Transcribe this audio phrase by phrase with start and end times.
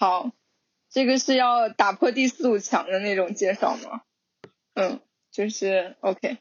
[0.00, 0.32] 好，
[0.90, 4.00] 这个是要打破第四堵墙的那种介绍吗？
[4.72, 6.38] 嗯，就是 OK。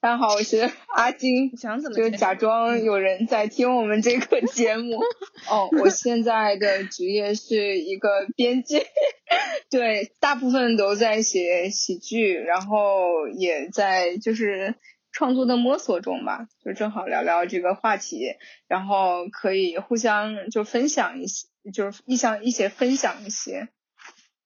[0.00, 4.98] 大家好，我是阿金，想怎么就假装有人在听我们这个节目。
[5.50, 8.78] 哦，我现在的职业是一个编剧，
[9.68, 14.74] 对，大部分都在写喜剧，然后也在就是
[15.12, 18.36] 创作的摸索中吧，就正好聊聊这个话题，
[18.68, 23.68] 然后可以互相就分享一些，就是一项一些分享一些，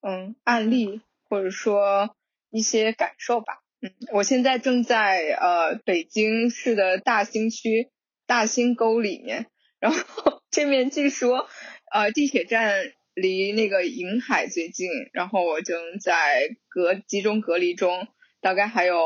[0.00, 2.14] 嗯，案例或者说
[2.50, 3.60] 一些感受吧。
[3.80, 7.90] 嗯，我现在正在呃北京市的大兴区
[8.26, 9.46] 大兴沟里面，
[9.78, 11.48] 然后 这面据说
[11.92, 18.08] 呃地铁站离那个银海最近，然后我正在隔集中隔离中，
[18.40, 18.96] 大概还有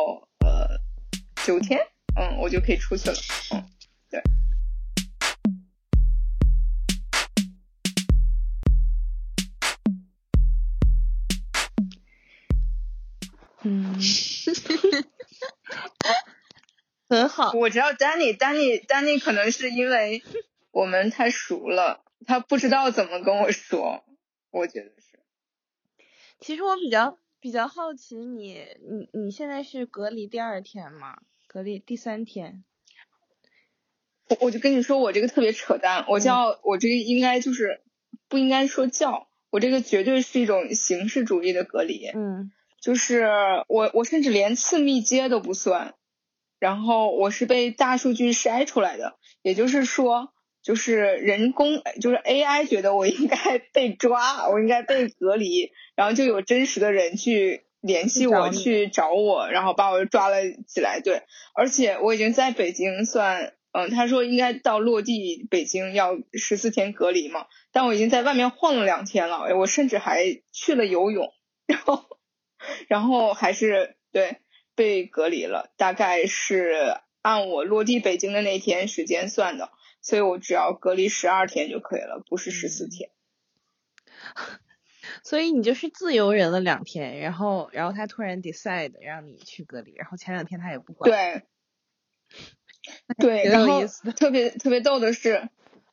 [0.40, 0.78] 呃
[1.44, 1.80] 九天，
[2.16, 3.16] 嗯，我就可以出去了，
[3.54, 3.64] 嗯，
[13.68, 14.00] 嗯，
[17.10, 17.52] 很好。
[17.52, 20.22] 我知道 Danny，Danny，Danny 可能是因为
[20.70, 24.06] 我们太熟了，他不知道怎么跟我说。
[24.50, 25.18] 我觉得是。
[26.40, 31.18] 其实我比较比较好奇，你你你现在是隔离第二天吗？
[31.46, 32.64] 隔离第三天。
[34.30, 36.06] 我我就跟你说，我这个特别扯淡。
[36.08, 37.82] 我叫我这个应该就是
[38.28, 42.06] 不应该说叫，我这个绝对是一种形式主义的隔离。
[42.08, 42.50] 嗯。
[42.80, 43.28] 就是
[43.68, 45.94] 我，我甚至连次密接都不算，
[46.60, 61.00] 然后我是被大数据筛出来的，也就是说，就是人工，就是 AI 觉得我应该被抓，我应该被隔离，然后就有真实的人去联系我，去找我，然后把我抓了起来。
[61.00, 61.22] 对，
[61.54, 71.32] 而且我已经在北京算，嗯，他说应该到落地北京要十四天隔离嘛，但我已经在外面晃了两天了，我甚至还去了游泳，
[71.66, 72.04] 然后。
[72.88, 74.38] 然后还是对
[74.74, 79.70] 被隔离了，大概是按我落地北京的那天时间算的，
[80.00, 83.10] 所以我只要隔离十二天就可以了，不是十四天。
[85.24, 91.10] 所以你就是自由人了两天，然后然后他突然 decide 让你去隔离，然后前两天他也不管。
[91.10, 91.42] 对，
[93.18, 93.86] 对，然后
[94.16, 95.48] 特别特别逗的是。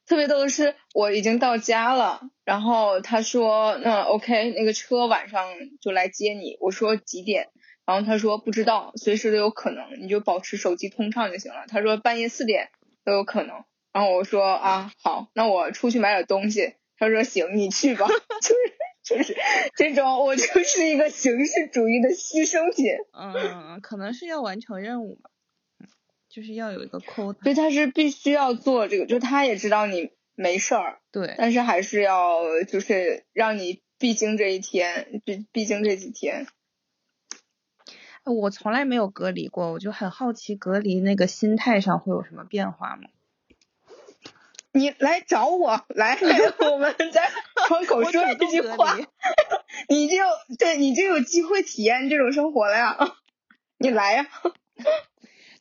[0.07, 5.45] 特别逗的是，我已经到家了，然后他说，那 OK，那个车晚上
[5.81, 6.57] 就来接你。
[6.59, 7.49] 我说几点？
[7.85, 11.65] 然后他说不知道，随时都有可能，你就保持手机通畅就行了。
[11.67, 12.69] 他说半夜四点
[13.03, 13.63] 都有可能。
[13.93, 16.73] 然后我说啊，好，那我出去买点东西。
[16.97, 18.07] 他说行，你去吧。
[18.41, 19.37] 就是就是
[19.75, 22.85] 这种，我就是一个形式主义的牺牲品。
[23.13, 25.29] 嗯，可能是要完成任务吧。
[26.35, 36.47] 就是要有一个 code，对，他是必须要做这个，就他也知道你没事儿，对，但是还是要就是让你必经这一天，必必经这几天。
[38.25, 43.07] 我从来没有隔离过，我就很好奇隔离那个心态上会有什么变化吗？
[44.73, 46.19] 你来找我，来，
[46.69, 47.31] 我们在
[47.65, 48.97] 窗口说一句话，
[49.87, 50.17] 你就
[50.59, 52.97] 对你就有机会体验这种生活了呀，
[53.79, 54.27] 你来呀。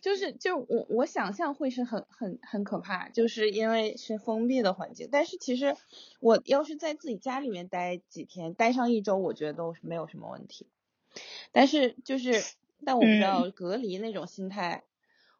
[0.04, 5.08] 就是就我我想象会是很很很可怕，就是因为是封闭的环境。
[5.10, 5.78] 但是其实
[6.20, 10.66] 我要是在自己家里面待几天，待上一周，我觉得都是没有什么问题。
[11.52, 12.34] 但是就是
[12.84, 14.84] 但我不知道隔离那种心态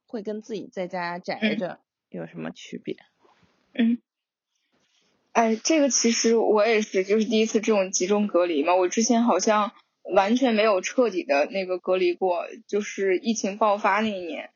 [0.06, 2.96] 会跟自己在家宅着有什么区别。
[3.74, 3.98] 嗯，
[5.32, 8.74] 哎，这个其实我也是，就是第一次这种集中隔离嘛。
[8.74, 9.72] 我之前好像
[10.04, 14.52] 完全没有彻底的那个隔离过，就是疫情爆发那一年。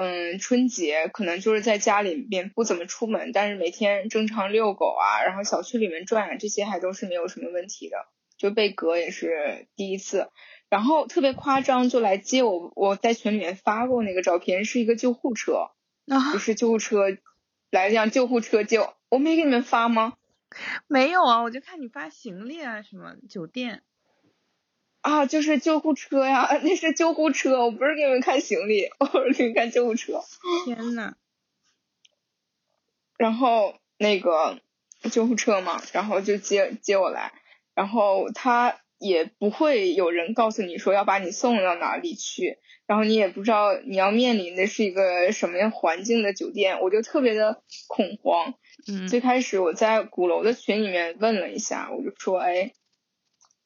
[0.00, 8.06] 嗯，春节可能就是在家里面不怎么出门，但是每天正常遛狗啊，然后小区里面转啊，这些还都是没有什么问题的。
[8.36, 10.30] 就被隔也是第一次，
[10.68, 15.70] 然后特别夸张，就来接我，我在群里面发过那个照片，是一个救护车，
[16.06, 17.06] 啊就是救护车
[17.72, 20.12] 来辆救护车接我，我没给你们发吗？
[20.86, 23.82] 没有啊，我就看你发行李啊，什么酒店。
[25.00, 30.20] 啊，就是救护车呀， 那是救护车，我不是给你们看行李， 我是给你们看救护车。
[30.64, 31.14] 天呐。
[33.16, 34.60] 然后那个
[35.10, 37.32] 救护车嘛，然后就接接我来，
[37.74, 48.54] 然后他也不会有人告诉你说要把你送到哪里去，然后你也不知道你要面临的是一个什么样环境的酒店，我就特别的恐慌。
[48.86, 49.08] 嗯。
[49.08, 52.72] 最开始我在鼓楼的群里面问了一下，我就说，哎。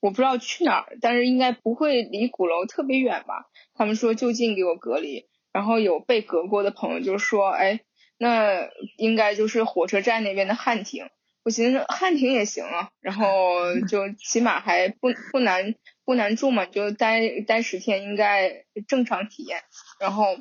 [0.02, 3.46] 我不知道去哪儿，但是应该不会离鼓楼特别远吧？
[3.72, 7.80] 他们说就近给我隔离，然后有被隔过的朋友就说，哎，
[8.18, 11.08] 那应该就是火车站那边的汉庭。
[11.44, 19.62] 我寻思汉庭也行啊，然后 就起码还不不难不难住嘛，就待待十天应该正常体验。
[20.00, 20.36] 然后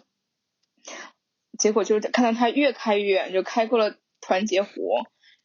[1.60, 4.72] 结果就是看到它越开越远，就开过了团结湖，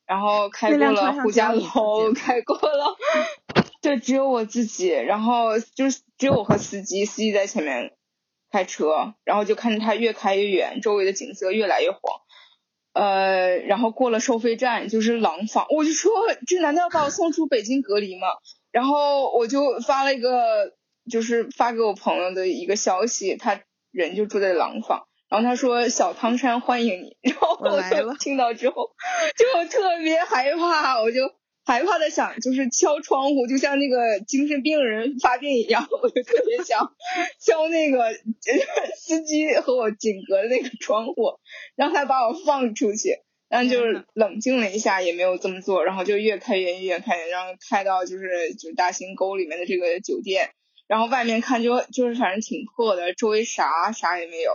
[0.06, 2.96] 然后开过了胡家楼，开过了，
[3.86, 7.92] 对，只有我自己，然后就是只有我和司机，司机在前面
[8.50, 12.00] 开车，然后就看着他越开越远，周围的景色越来越黄。
[12.94, 16.10] 呃，然后过了收费站就是廊坊，我就说
[16.48, 18.26] 这难道要把我送出北京隔离吗？
[18.72, 20.74] 然后我就发了一个，
[21.08, 23.60] 就是发给我朋友的一个消息，他
[23.92, 28.90] 人就住在廊坊，然后他说小汤山欢迎你， 然后我就听到之后
[29.36, 31.20] 就特别害怕，我就。
[31.66, 36.94] 害怕的想就是敲窗户，就像那个精神病人发病一样，我就特别想
[37.40, 38.14] 敲那个
[38.96, 41.40] 司机和我紧隔的那个窗户，
[41.74, 43.18] 让他把我放出去。
[43.48, 50.50] 然后就是冷静了一下，也没有这么做，然后就越开越远，越开，然后开到就是就是大兴沟里面的这个酒店，
[50.88, 54.50] 然后外面看就就是反正挺破的，周围啥啥也没有，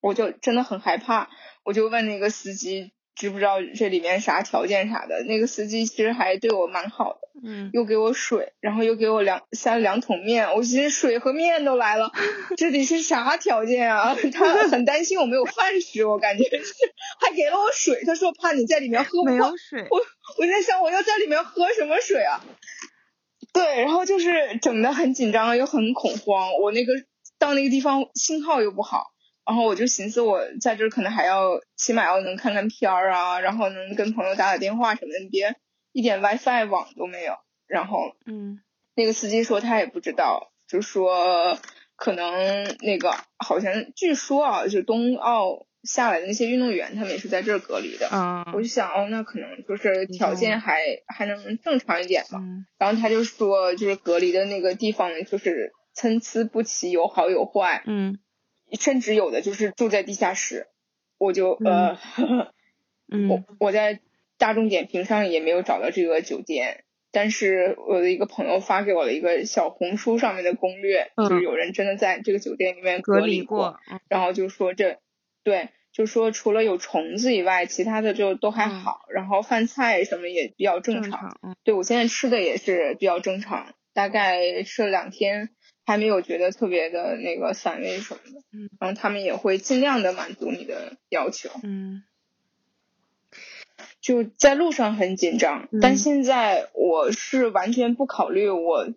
[0.00, 1.28] 我就真的很害怕，
[1.64, 2.92] 我就问那个司机。
[3.18, 5.24] 知不知道这里面啥条件啥的？
[5.24, 10.54] 那个司机其实还对我蛮好的，嗯，又给我水，然后又给我两塞了两桶面。
[10.54, 12.12] 我寻思水和面都来了，
[12.56, 14.14] 这里是啥条件啊？
[14.32, 16.72] 他很担心我没有饭吃，我感觉是，
[17.20, 18.04] 还给了我水。
[18.06, 19.84] 他说怕你在里面喝不到水。
[19.90, 19.98] 我
[20.38, 22.40] 我在想我要在里面喝什么水啊？
[23.52, 26.52] 对，然后就是整的很紧张又很恐慌。
[26.62, 26.92] 我那个
[27.40, 29.06] 到那个地方信号又不好。
[29.48, 35.56] 然后我就寻思，我在这可能还要起码要能看看片儿啊，然后能跟朋友打打电话什么的，你别
[35.92, 37.32] 一点 WiFi 网都没有。
[37.66, 38.60] 然后，嗯，
[38.94, 41.58] 那个司机说他也不知道，就说
[41.96, 48.06] 可能那个好像据说啊，就冬奥下来的那些运动员，他们也是在这儿隔离的。
[48.08, 52.38] 啊，我就想，哦，那可能就是条件还还能正常一点吧。
[52.38, 52.66] 嗯。
[52.78, 57.82] 然后他就说，就是隔离的那个地方，就是参差不齐，有好有坏。
[57.86, 58.18] 嗯。
[58.72, 60.66] 甚至有的就是住在地下室，
[61.18, 61.98] 我就呃，
[63.28, 64.00] 我我在
[64.36, 74.98] 大众点评上也没有找到这个酒店，但是我的一个朋友发给我了一个小红书上面的攻略，就是有人真的在这个酒店里面隔离过，然后就说这，
[75.42, 85.50] 对，就说除了有虫子以外，其他的就都还好，然后饭菜什么也比较正常，对我现在吃的也是比较正常，大概吃了两天。
[85.88, 92.02] 还没有觉得特别的那个散位什么的，嗯，然后他们也会尽量的满足你的要求，嗯，
[94.02, 98.92] 就在路上很紧张，但现在我是完全不考虑我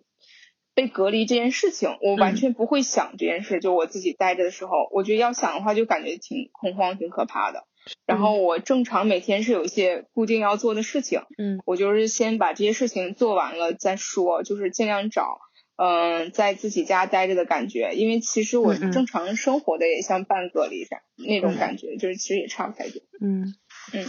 [0.74, 7.64] 被隔离这件事情，我完全不会想这件事，就我自己待着的时候，我觉得要想的话就感觉挺恐慌、挺可怕的。
[8.04, 15.38] 然后我正常每天是有一些固定要做的事情，嗯，我就是先把这些事情做完了再说，就是尽量找。
[15.84, 23.02] 嗯，在自己家待着的感觉，因为其实我正常生活的也像半隔离啥那种感觉，就是其实也差不太多。
[23.20, 23.56] 嗯
[23.92, 24.06] 嗯，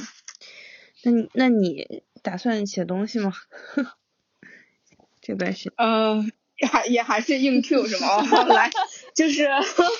[1.04, 3.34] 那你那你打算写东西吗？
[5.20, 5.74] 这段时间？
[5.78, 6.32] 嗯，
[6.70, 8.22] 还也还是硬 Q 是吗？
[8.44, 8.70] 来，
[9.16, 9.50] 就是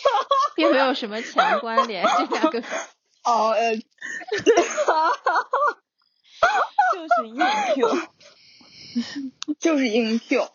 [0.56, 2.64] 并没有什么 强关联这两个。
[3.24, 3.82] 哦呃，就
[7.08, 7.36] 是硬
[7.74, 8.08] Q，
[9.60, 10.48] 就是硬 Q。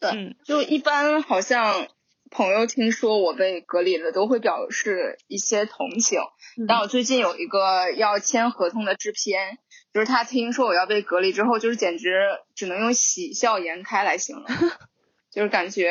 [0.00, 1.86] 对，就一般好像
[2.30, 6.20] 朋友听说我被隔离了，都会表示一些同情。
[6.66, 9.58] 但我最近有一个要签合同的制片，
[9.92, 12.10] 就是他听说我要被隔离之后，就是简直
[12.54, 14.44] 只能用喜笑颜开来形容，
[15.30, 15.90] 就是感觉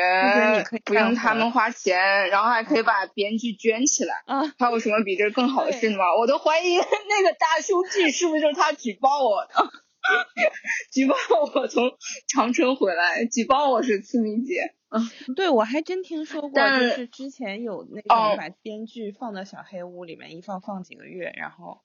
[0.84, 4.14] 不用他们花钱，然后还可以把编剧捐起来。
[4.26, 6.04] 啊，还有什么比这更好的事吗？
[6.18, 9.70] 我都怀疑那个大兄弟是不是就是他举报我的。
[10.92, 11.14] 举报
[11.54, 11.90] 我从
[12.26, 14.74] 长春回来，举报我是刺迷姐。
[14.88, 21.82] 嗯， 对，我还真听说过，就是之前有那种把编剧放到小黑屋里面，一放放几个月，然后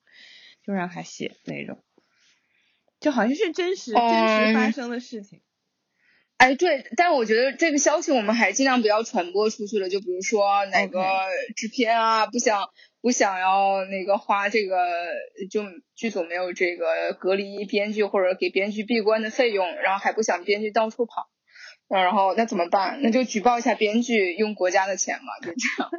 [0.66, 1.84] 就让他写那种，
[3.00, 5.42] 就好像是真实真实发生的事情。
[6.38, 9.88] 哎，对，但我觉得这个消息我们还尽量不要传播出去了。
[9.88, 11.02] 就比如说哪个
[11.56, 12.70] 制片啊，不想。
[13.06, 14.76] 不想要那个花这个，
[15.52, 15.62] 就
[15.96, 21.30] 剧组没有这个隔离编剧或者给编剧闭关的费用，然后还不想编剧到处跑，
[21.88, 23.02] 然后那怎么办？
[23.04, 25.92] 那就举报一下编剧用国家的钱嘛，就这样。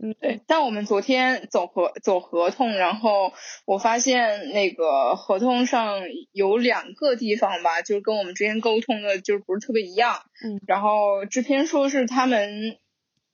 [0.04, 0.42] 嗯，对。
[0.46, 3.32] 但我们昨天走合走合同，然后
[3.64, 10.16] 我发现那个合同上有两个地方吧，就是跟我们之前沟通的，就是不是特别一样。
[10.44, 10.60] 嗯。
[10.66, 12.76] 然后制片说是他们。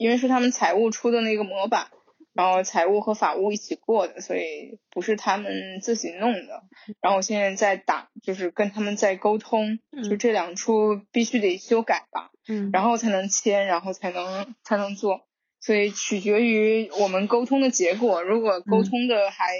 [0.00, 1.88] 因为是他们财务出的那个模板，
[2.32, 6.62] 然后财务和法务一起过的，所以不是他们自己弄的。
[7.02, 9.78] 然后我现在在打，就是跟他们在沟通，
[10.08, 15.26] 就这两处必须得修改吧，嗯，然后才能签，然后才能才能做。
[15.60, 18.22] 所以取决于我们沟通的结果。
[18.22, 19.52] 如果沟通的还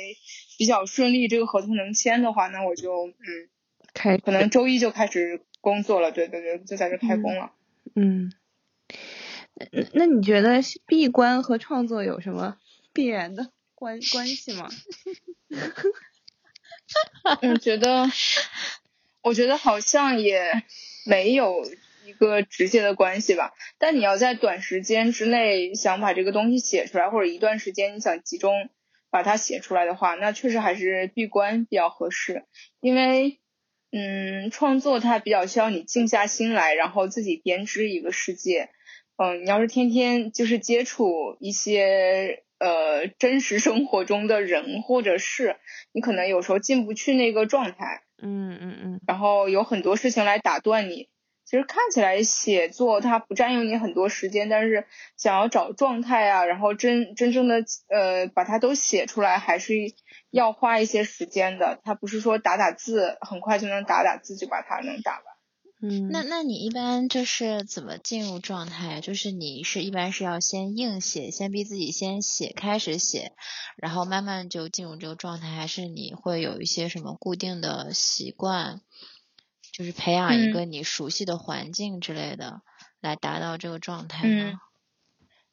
[0.57, 3.13] 比较顺利，这个合同能签的话，那我就嗯
[3.93, 6.11] 开，可能周一就开始工作了。
[6.13, 7.53] 对对对，就在这开工了。
[7.95, 8.33] 嗯。
[9.93, 12.57] 那你觉得闭关和创作有什么
[12.93, 14.69] 必然的关关系吗？
[17.43, 18.09] 我觉得，
[19.23, 20.65] 我觉得好像也
[21.07, 21.65] 没有
[22.05, 23.53] 一个直接的关系吧。
[23.79, 28.71] 但你要在短时间之内想把这个东西写出来，或者一段时间你想集中
[29.11, 32.45] 把它写出来的话，那确实还是闭关比较合适。
[32.81, 33.39] 因为，
[33.93, 38.71] 嗯，创作它比较需要你静下心来，然后自己编织一个世界。
[39.23, 45.57] 嗯，你要是天天就是接触一些呃真实生活中的人或者事，
[45.93, 48.03] 你可能有时候进不去那个状态。
[48.23, 49.01] 嗯嗯嗯。
[49.07, 51.11] 然后有很多事情来打断你。
[51.45, 54.87] 其实看起来写作它不占用你很多时间，但是
[55.19, 57.57] 想要找状态啊，然后真真正的
[57.89, 59.75] 呃把它都写出来，还是
[60.31, 61.79] 要花一些时间的。
[61.85, 65.25] 它不是说打打字很快就能打打字就把它能打完。
[65.83, 69.01] 嗯，那那你一般就是怎么进入状态？
[69.01, 73.33] 就是你是一般是要先硬写，先逼自己先写，开始写，
[73.77, 78.83] 然后慢慢就进入这个状态，还是你会有一些什么固定的习惯，
[79.73, 82.61] 就是培养一个你熟悉的环境之类的，
[83.01, 84.61] 来达到这个状态呢？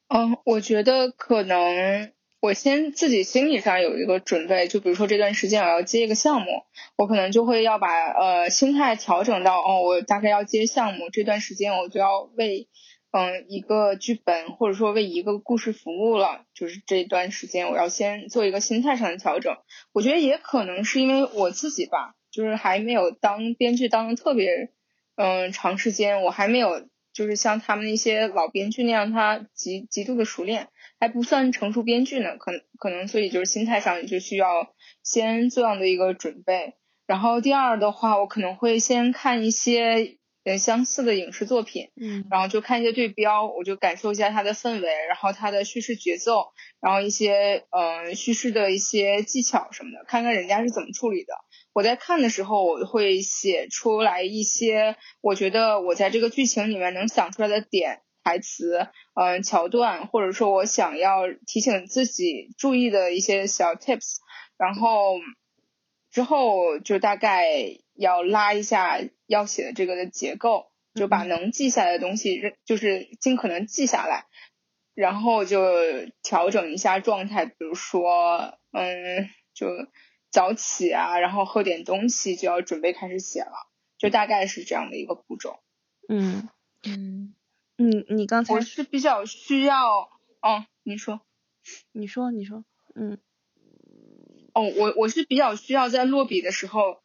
[0.09, 2.16] 嗯，我觉得可能。
[2.39, 6.47] 我先自己心理上有一个准备，就比如说这段时间我要接一个项目，
[6.95, 12.69] 我可能就会要把呃心态调整到哦，我大概要接项目，这段时间我就要为
[13.11, 19.57] 嗯一个剧本或者说为一个故事服务了，就是这段时间我要先做一个心态上的调整。
[19.91, 24.69] 我觉得也可能是因为我自己吧，就是还没有当编剧当的特别
[25.15, 30.67] 嗯长时间，我还没有就是像他们那些老编剧那样，他极极度的熟练。
[30.99, 34.73] 还不算成熟编剧呢，可能可能，所以就是心态上就需要
[35.03, 36.75] 先这样的一个准备。
[37.05, 46.47] 然后第二的话，我可能会先看一些呃相似的影视作品，嗯，然后就看一些对标，我就感受一下它的氛围，然后它的叙事节奏，
[46.81, 51.33] 然后一些呃叙事的一些技巧什么的，看看人家是怎么处理的。
[51.73, 58.01] 我在看的时候，我会写出来一些我觉得我在这个剧情里面能想出来的点。
[58.27, 64.17] 台词，嗯，桥段，或者说我想要提醒自己注意的一些小 tips，
[64.57, 65.13] 然后
[66.11, 67.45] 之后就大概
[67.95, 74.25] 要拉一下要写的这个的结构，就把能记下来的东西，就是尽可能记下来，
[74.93, 75.61] 然后就
[76.21, 79.69] 调整一下状态，比如说，嗯，就
[80.29, 85.61] 早起啊，然后喝点东西，就要准备开始写了，就大概是这样的一个步骤。
[86.09, 86.49] 嗯。
[86.83, 87.33] 嗯。
[87.77, 90.09] 你你刚才我是比较需要，
[90.41, 91.21] 哦，你说，
[91.91, 92.63] 你说你说，
[92.95, 93.19] 嗯，
[94.53, 96.97] 哦，我我是比较需要在落笔的时候，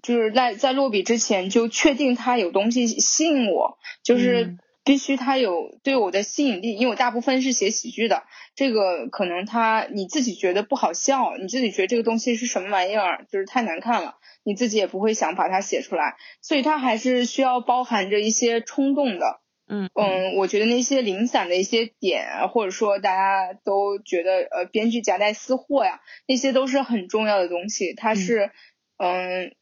[0.00, 8.22] 就是在在落笔之前就确定他有东西吸引我，就是必须他有对我的吸引力，因为我大部分是写喜剧的，
[8.54, 14.14] 这个可能他你自己觉得不好笑，你自己觉得这个东西是什么玩意儿，就是太难看了，
[14.44, 19.40] 你自己也不会想把它写出来，所以它还是需要包含着一些冲动的。
[19.70, 27.92] 嗯嗯，我觉得那些零散的一些点，或者说大家都觉得呃编剧夹带私货呀，那些都是很重要的东西。
[27.94, 28.50] 它是
[28.96, 29.54] 嗯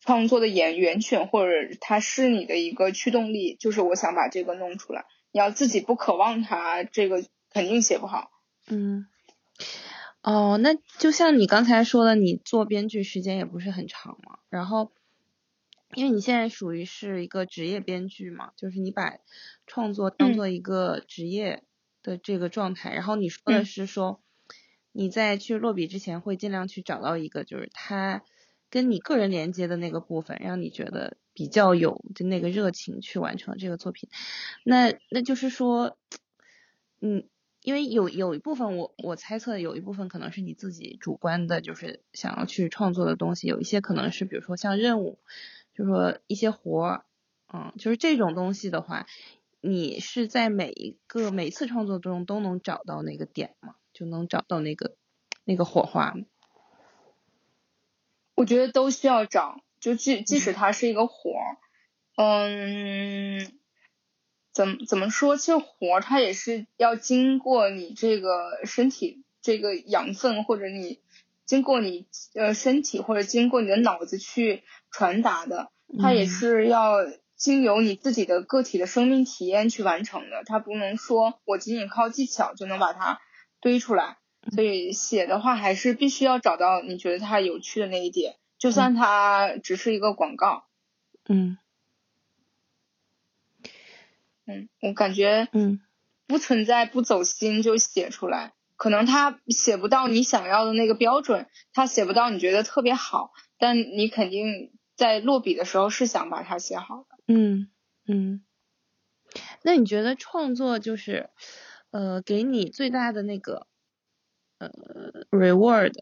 [0.00, 3.56] 创作的源源泉，或者它是你的一个驱动力。
[3.60, 8.30] 就是我想把这个弄出来，你要自己不渴望它，这个肯定写不好。
[8.68, 9.06] 嗯，
[10.22, 14.90] 哦，那就像你刚才说的，你做编剧时间也不是很长嘛，然后。
[15.94, 19.18] 因为你现在属于是一个职业编剧嘛，就是你把
[19.66, 21.64] 创作当做一个职业
[22.02, 24.20] 的这个状态，然后你说的是说
[24.92, 28.22] 你在去落笔之前会尽量去找到一个就是他
[28.70, 34.08] 跟你个人连接的那个部分，让你觉得比较有就那个热情去完成这个作品。
[34.62, 35.98] 那那就是说，
[37.00, 37.26] 嗯，
[37.62, 45.18] 因为有有一部分我我猜测有一部分可能是你自己主观的，就是想要去创作的东西，有一些可能是比如说像任务。
[45.80, 47.06] 就说一些活儿，
[47.54, 49.06] 嗯，就是这种东西的话，
[49.62, 53.76] 你是在每一个每次创作中都能找到那个点吗？
[53.94, 54.96] 就能找到那个
[55.44, 56.26] 那个火花吗？
[58.34, 61.56] 我觉得都需要找，就即即使它是一个活儿，
[62.16, 63.50] 嗯，
[64.52, 65.38] 怎么怎么说？
[65.38, 71.00] 其实活儿它也是要经过你这个身体这个养分，或者你
[71.46, 75.70] 经过你呃身体或者经过你的脑子去传达的，
[76.00, 76.96] 它也嗯是要
[77.36, 80.42] 经由你自己的个体的生命体验去完成的。
[80.44, 83.20] 它不能说我仅仅靠技巧就能把它
[83.60, 84.18] 堆出来。
[84.54, 90.64] 所以写的话，还是必须要找到你觉得它有趣的那一点，就算它只是一个广告。
[91.28, 91.58] 嗯
[94.46, 95.80] 嗯，我感觉嗯
[96.26, 107.16] 不存在不走心就写出来，可能他写不到你想要的那个标准，他写不到你觉得特别好，但你肯定在落笔的时候是想把它写好的。
[107.26, 107.70] 嗯
[108.04, 108.44] 嗯。
[109.62, 111.30] 那你觉得创作就是
[111.90, 113.66] 呃给你最大的那个
[114.58, 114.70] 呃
[115.30, 115.94] reward，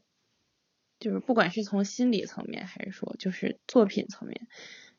[0.99, 4.49] 就是不管是从心理层面还是说就是作品层面，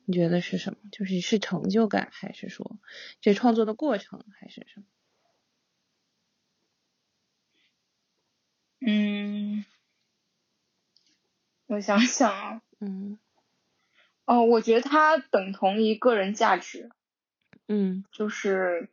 [0.05, 0.79] 你觉得是什么？
[0.93, 2.79] 就是是成就感，还是说
[3.19, 4.85] 这创作的过程，还是什么？
[8.79, 9.65] 嗯，
[11.67, 13.19] 我想想啊，嗯
[14.29, 16.91] 哦，我觉得它等同于个人价值，
[17.67, 18.05] 嗯。
[18.11, 18.89] 就是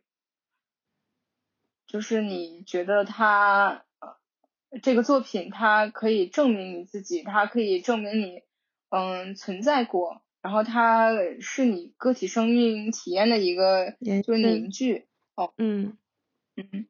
[1.85, 8.41] 就是你觉得它呃这个作品它可以证明你自己，它可以证明你
[8.89, 15.05] 嗯存在过，然后它是你个体生命体验的一个就凝聚。
[15.57, 15.95] 嗯。
[16.55, 16.87] 嗯，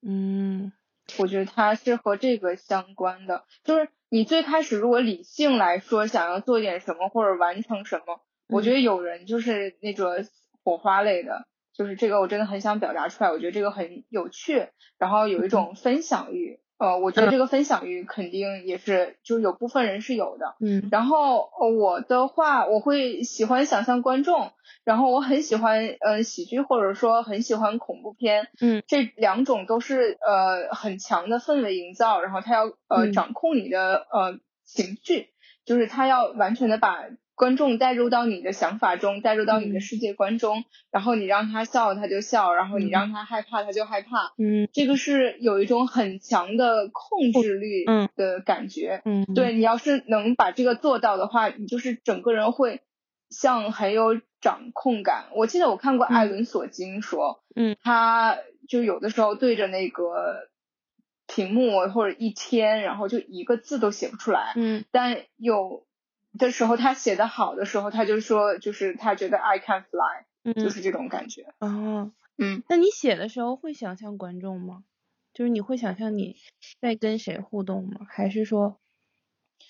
[0.00, 0.72] 嗯
[1.16, 10.12] 我觉得它是和这个相关的，就是你最开始如果理性来说想要做点什么或者完成什么，我觉得有人就是那种
[10.62, 20.88] 火花类的，就是这个我真的很想表达出来，我觉得这个很有趣，然后有一种分享欲，呃，我觉得这个分享欲肯定也是就是有部分人是有的，嗯。
[20.92, 24.52] 然后呃我的话，我会喜欢想象观众，
[24.84, 28.82] 然后我很喜欢呃喜剧或者说很喜欢恐怖片，嗯。
[28.86, 33.12] 这两种都是呃很强的氛围营造，然后他要呃嗯。
[33.12, 35.30] 掌控你的呃情绪，
[35.64, 37.04] 就是他要完全的把
[37.38, 42.90] 观众带入到你的想法中，带入到你的嗯世界观中，然后你让他笑他就笑，然后你嗯。
[42.90, 44.68] 让他害怕他就害怕，嗯。
[44.72, 48.08] 这个是有一种很强的控制力嗯。
[48.16, 49.00] 的感觉。
[49.04, 52.82] 嗯，对你要是能把这个做到的话，你就是整个人会
[53.30, 55.26] 像很有掌控感。
[55.34, 58.36] 我记得我看过艾伦·索金说，嗯，他
[58.68, 60.48] 就有的时候对着那个
[61.28, 64.84] 屏幕或者一天，然后就一个字都写不出来，嗯。
[64.90, 65.86] 但有
[66.36, 71.46] 的时候他写的好的时候，他就说就是他觉得 I can fly，嗯就是这种感觉。
[71.60, 74.84] 哦，嗯，那你写的时候会想象观众吗？
[75.32, 76.36] 就是你会想象你
[76.80, 78.06] 在跟谁互动吗？
[78.08, 78.80] 还是说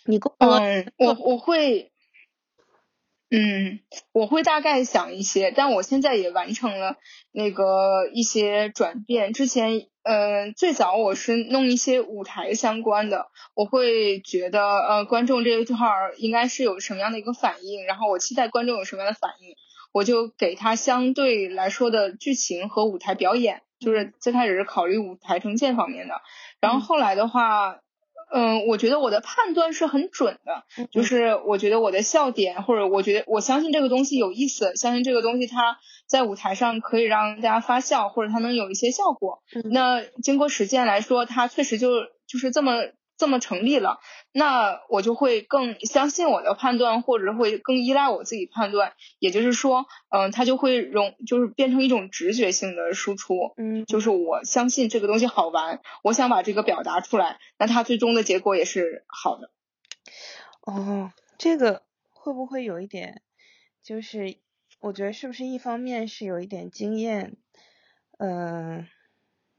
[0.06, 1.92] 你跟我嗯，我我会，
[3.30, 3.80] 嗯，
[4.12, 6.96] 我会大概想一些，但我现在也完成了
[7.32, 9.34] 那个一些转变。
[9.34, 19.54] 之前，呃，最早我是弄一些舞台相关的，我会觉得，呃，观众这一块儿应该是有什么样的一个反应，然后我期待观众有什么样的反应，
[19.92, 26.14] 我就给他相对来说的剧情和舞台表演，就是最开始是考虑舞台呈现方面的，
[26.58, 27.80] 然后嗯后来的话。
[28.30, 39.42] 嗯，我觉得我的判断是很准的，就嗯是我觉得我的笑点，或者我觉得我相信这个东西有意思，相信这个东西它在舞台上可以让大家发笑，或者它能有一些效果。
[39.54, 42.82] 嗯那经过实践来说，它确实就就是这么
[43.18, 44.00] 这么成立了。
[44.32, 48.94] 那我就会更相信我的判断，或者会更依赖我自己判断。
[49.18, 53.34] 也就是说，嗯、它就会融，就是变成一种直觉性的输出。
[53.56, 59.50] 嗯就是我相信这个东西好玩，我想把这个表达出来，那它最终的结果也是好的。
[60.60, 63.22] 哦，这个会不会有一点，
[63.82, 64.36] 就是
[64.80, 67.36] 我觉得是不是一方面是有一点经验，
[68.18, 68.86] 嗯、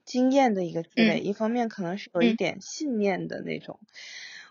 [0.09, 1.21] 经验的一个积累，嗯。
[1.21, 2.39] 一方面可能是有一嗯。
[2.39, 3.79] 点信念的那种，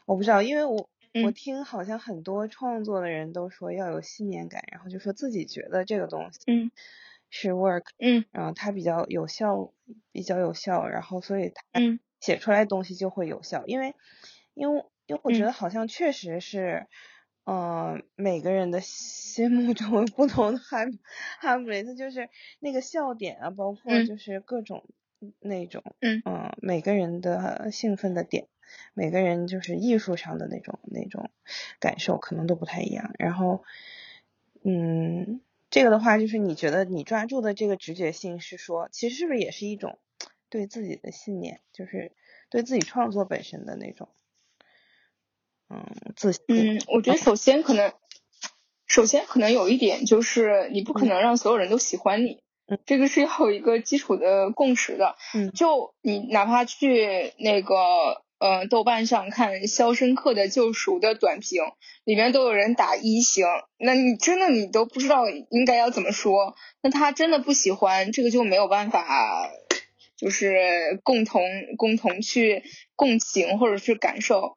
[0.07, 1.33] 我不知道，因为我我嗯。
[1.33, 6.71] 听好像很多创作的人都说要有信念感，然后就说自己觉得这个东西嗯。
[7.31, 8.25] 是 work，嗯。
[8.33, 9.75] 然后它比较有效，
[10.13, 11.99] 比较有效，然后所以它嗯。
[12.21, 13.95] 写出来的东西就会有效，因为
[14.55, 15.47] 因为因为我觉嗯。
[15.47, 16.87] 得好像确实是，
[17.47, 20.79] 嗯、每个人的心目中有 不同的哈
[21.41, 22.29] 哈姆雷特，就是
[22.61, 24.11] 那个笑点啊，包括嗯。
[24.11, 24.89] 就是各种
[25.41, 28.49] 那种，嗯呃每个人的兴奋的点，
[28.95, 31.31] 每个人就是艺术上的那种那种
[31.81, 33.63] 感受可能都不太一样，然后，
[34.65, 35.41] 嗯。
[35.71, 39.99] 这个的话，就是你觉得你抓住的这个直觉性是说，其实是不是也是一种
[40.49, 42.13] 对自己的信念，就是
[42.49, 44.09] 对自己创作本身的那种，
[45.69, 45.85] 嗯，
[46.17, 46.43] 自信。
[46.49, 47.93] 嗯，我觉得首先可能，
[48.87, 52.43] 首先可能有一点就是你不可能让所有人都喜欢你，
[52.85, 55.17] 这个是要有一个基础的共识的。
[55.35, 57.75] 嗯，就你哪怕去那个
[58.39, 61.63] 呃豆瓣上看《肖申克的救赎》的短评，
[62.05, 63.47] 里面都有人打一星，
[63.79, 66.55] 那你真的你都不知道应该要怎么说。
[66.83, 69.51] 那他真的不喜欢这个就没有办法，
[70.17, 71.43] 就是共同
[71.77, 72.63] 共同去
[72.97, 74.57] 共情或者是感受。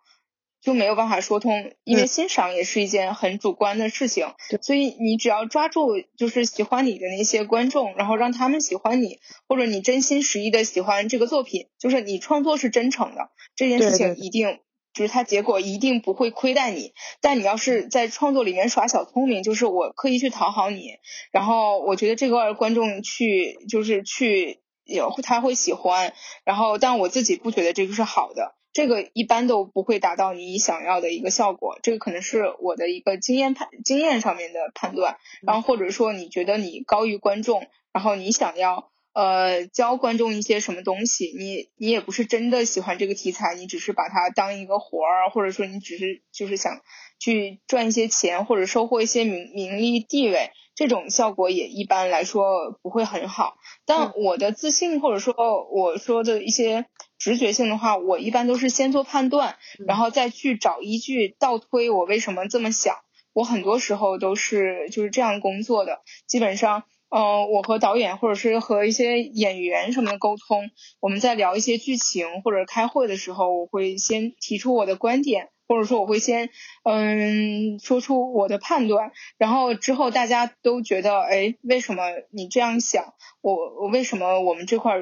[0.61, 4.27] 就没有办法说通，因为欣赏也是一件很主观的事情，
[4.61, 14.59] 所以你只要抓住就是喜欢你的那些观众，然后让他们喜欢你，或者你真心实意的喜欢这个作品，就是你创作是真诚的，这件事情一定
[14.93, 16.93] 就是它结果一定不会亏待你。
[17.21, 20.97] 但你要是在创作里面耍小聪明，就是我刻意去讨好你，
[21.31, 28.55] 然后我觉得这个观众去就是去有他会喜欢，然后但我自己不觉得这个是好的。
[28.73, 46.79] 这个一般都不会达到你想要的一个效果，这个可能是我的一个经验判经验上面的判断，然后或者说你觉得你高于观众，然后你想要呃教观众一些什么东西，你你也不是真的喜欢这个题材，你只是把它当一个活儿，或者说你只是就是想
[47.19, 53.55] 去赚一些钱或者收获一些名名利地位，这种效果也一般来说不会很好。
[53.85, 55.35] 但我的自信或者说
[55.69, 56.85] 我说的一些。
[57.21, 59.57] 直觉性的话，我一般都是先做判断，
[59.87, 62.95] 然后再去找依据倒推我为什么这么想。
[63.31, 66.01] 我很多时候都是就是这样工作的。
[66.25, 76.49] 基本上，嗯，我和导演或者是和一些演员什么的沟通，我们在聊一些剧情或者开会的时候，我会先提出我的观点，或者说我会先
[76.83, 83.13] 嗯说出我的判断，然后之后大家都觉得，哎，为什么你这样想？
[83.41, 84.95] 我我为什么我们这块？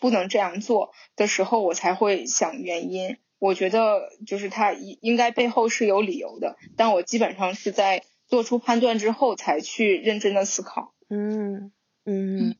[0.00, 3.18] 不能这样做的时候，我才会想原因。
[3.38, 10.94] 我觉得就是他应应该背后是有理由的，但我基本上是在做出判断之后才去认真的思考。
[11.08, 11.72] 嗯
[12.04, 12.54] 嗯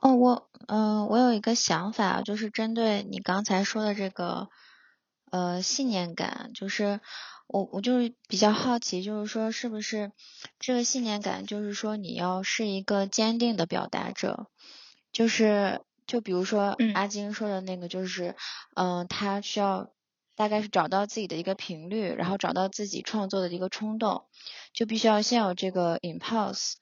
[0.00, 4.50] 哦，我嗯，我有一个想法，就是针对你刚才说的这个
[5.30, 7.00] 呃信念感，就是
[7.46, 10.12] 我我就是比较好奇，就是说是不是
[10.58, 14.48] 这个信念感，就是说你要是一个坚定的表达者，
[15.12, 15.80] 就是。
[16.10, 18.34] 就比如说阿金说的那个，就是，
[18.74, 19.92] 嗯，他需要
[20.34, 24.24] 大概是找到自己的一个频率，然后找到自己创作的一个冲动，
[24.72, 26.72] 就必须要先有这个 impulse，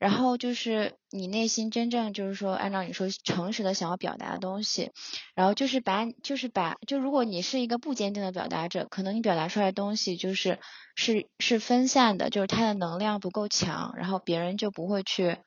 [0.00, 4.90] 然后就是你内心真正就是说按照你说诚实的想要表达的东西，
[5.36, 10.58] 然后就是把就是把就如果你是一个不坚定的表达者，可能你表达出来的东西就是
[10.96, 15.38] 是是分散的，就是它的能量不够强，然后别人就不会去。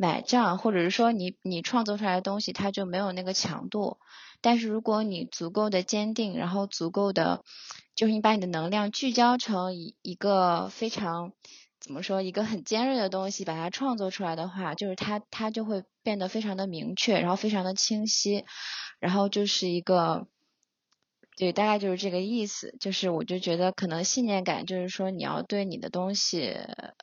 [0.00, 3.98] 买账，或者是说你你创作出来的东西，它就没有那个强度。
[4.40, 7.42] 但是如果你足够的坚定，然后足够的，
[7.96, 11.32] 就是你把你的能量聚焦成一一个非常
[11.80, 18.44] 怎么说，一个很尖锐的东西，把它创作出来的话，就是它它就会变得非常的明确，然后非常的清晰，
[19.00, 20.28] 然后就是一个。
[21.38, 22.74] 对，大概就是这个意思。
[22.80, 26.56] 就是我就觉得可能信念感，就是说你要对你的东西，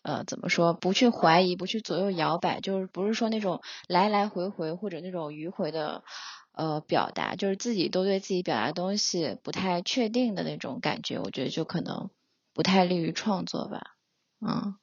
[0.03, 6.03] 呃，怎么说，不去怀疑，不去左右摇摆，就是不是说那种来来回回或者那种迂回的
[6.51, 12.09] 呃表达，就是自己都对自己表达东西不太确定的那种感觉，我觉得就可能
[12.53, 13.95] 不太利于创作吧。
[14.41, 14.75] 嗯，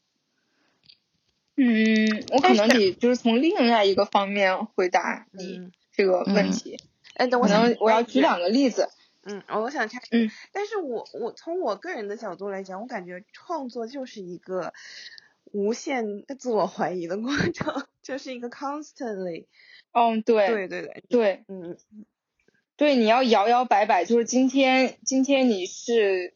[1.57, 6.79] 嗯，我可能得就是从另外一个方面回答你这个问题。
[7.12, 8.88] 哎，等我能我要举两个例子。
[9.25, 14.73] 嗯，我想插，嗯，但是我我从我个人的角度来讲，我感觉创作就是一个
[15.53, 19.47] 无限自我怀疑的过程， 就是一个 constantly，
[19.93, 21.77] 嗯，对，对对对对，嗯，
[22.77, 26.35] 对，你要摇摇摆摆，就是今天今天你是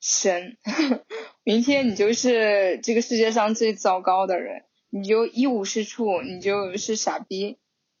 [0.00, 0.58] 神，
[1.44, 7.58] 明天你就是这个世界上最糟糕的人，你就一无是处，你就是傻逼。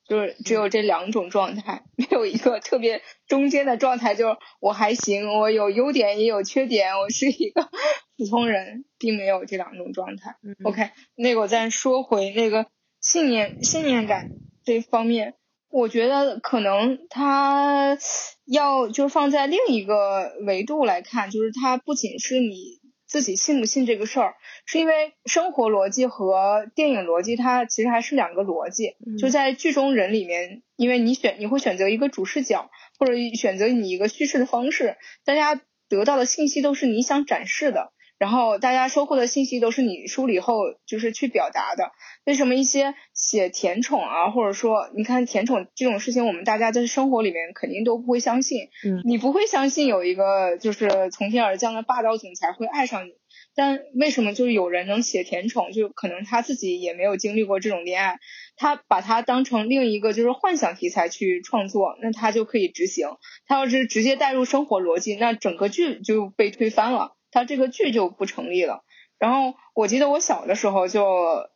[0.08, 4.14] 就是只有这两种状态，没有一个特别中间的状态。
[4.14, 7.68] 就是我还行，我有优点也有缺点，我是一个
[8.16, 10.36] 普通人，并没有这两种状态。
[10.64, 12.66] OK，那个我再说回那个
[13.00, 14.30] 信念、信念感
[14.64, 15.34] 这方面，
[15.70, 17.98] 我觉得可能它
[18.46, 22.77] 要就是放在另一个维度来看，就是它不仅是你。
[23.08, 24.34] 自己信不信这个事儿，
[24.66, 28.96] 是因为生活逻辑和电影逻辑它其实还是两个逻辑。
[29.18, 37.92] 就在剧中人里面，因为你选你会选择一个主视角，或者选择你一个叙事的方式，大家得到的信息都是你想展示的。
[38.18, 40.54] 然后大家收获的信息都是你梳理后
[40.86, 41.92] 就是去表达的。
[42.24, 48.68] 为什么一些写甜宠啊，或者说你看甜宠这种事情，我们大家在生活里面肯定都不会相信。
[48.84, 53.12] 嗯，你不会相信有一个就是从天而降的霸道总裁会爱上你。
[53.54, 55.72] 但为什么就是有人能写甜宠？
[55.72, 58.18] 就可能他自己也没有经历过这种恋爱，
[58.56, 63.08] 他把它当成另一个就是幻想题材去创作，那他就可以执行。
[63.46, 68.84] 他要是直接带入生活逻辑，那整个剧就被推翻了，他这个剧就不成立了。
[69.18, 71.48] 然后我记得我小的时候就，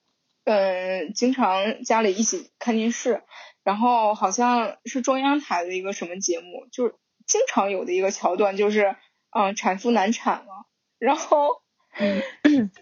[0.45, 3.23] 嗯，经常家里一起看电视，
[3.65, 6.95] 然后好像是中央台的一个什么节目，就是
[7.27, 8.97] 经常有的一个桥段就是。
[9.35, 10.67] 嗯，产妇难产了，
[10.99, 11.63] 然后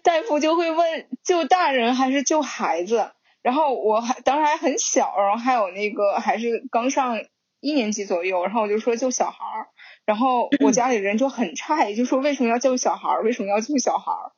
[0.03, 7.23] 大夫就会问救大人还是救孩子，然后我还当时还很小，然后还有那个还是刚上
[7.61, 9.69] 一年级左右，然后我就说救小孩儿，
[10.11, 14.33] 然后我家里人就很诧异，就说为什么要救小孩儿，为什么要救小孩儿，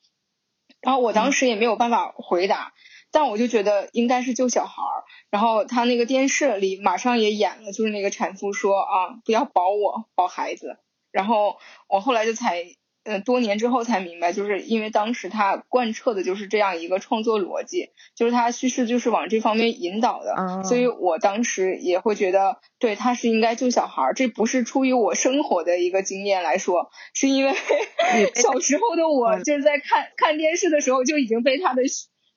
[0.82, 2.76] 然后我当时也没有办法回答，
[3.12, 10.78] 但我就觉得应该是救小孩儿，然后他那个电视里马上也演了，就是那个产妇说啊，不要保我，保孩子。
[11.12, 11.58] 然后
[11.90, 12.64] 我后来就才，
[13.04, 27.54] 呃，多年之后才明白，就是因为当时他贯彻的就是这样一个创作逻辑，就是他叙事就是往这方面引导的，所以我当时也会觉得，对他是应该救小孩儿，这不是出于我生活的一个经验来说，是因为
[28.36, 31.82] 小时候的我就是在看看电视的时候就已经被他的。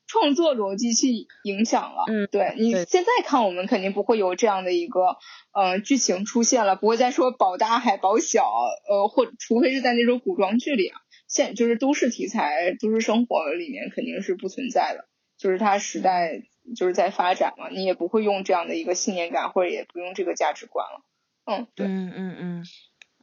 [0.06, 5.16] 创作逻辑去影响了，嗯，对你现在看我们肯定不会有这样的一个
[5.52, 8.48] 呃剧情出现了，不会再说保大还保小，
[8.88, 16.42] 呃或除非是在那种古装剧里啊，现就是都市题材、都市生活里面肯定是不存在的，就是它时代
[16.76, 21.02] 就是在发展嘛，你也不会用这样的一个信念感，或者也不用这个价值观了，
[21.46, 22.64] 嗯，对，嗯嗯嗯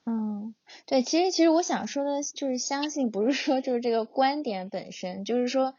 [0.06, 5.76] 嗯，对，其实其实我想说的就是相信，不是说就是这个观点本身，就是说。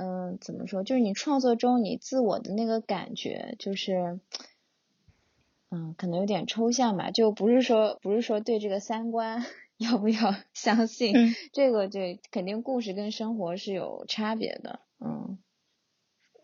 [0.00, 0.82] 嗯，怎么说？
[0.82, 4.18] 就是你创作中你自我的那个感觉，就是，
[5.70, 7.10] 嗯，可能有点抽象吧。
[7.10, 9.44] 就不是说，不是说对这个三观
[9.76, 11.14] 要不要相信，
[11.52, 14.80] 这个对，肯定故事跟生活是有差别的。
[15.04, 15.38] 嗯。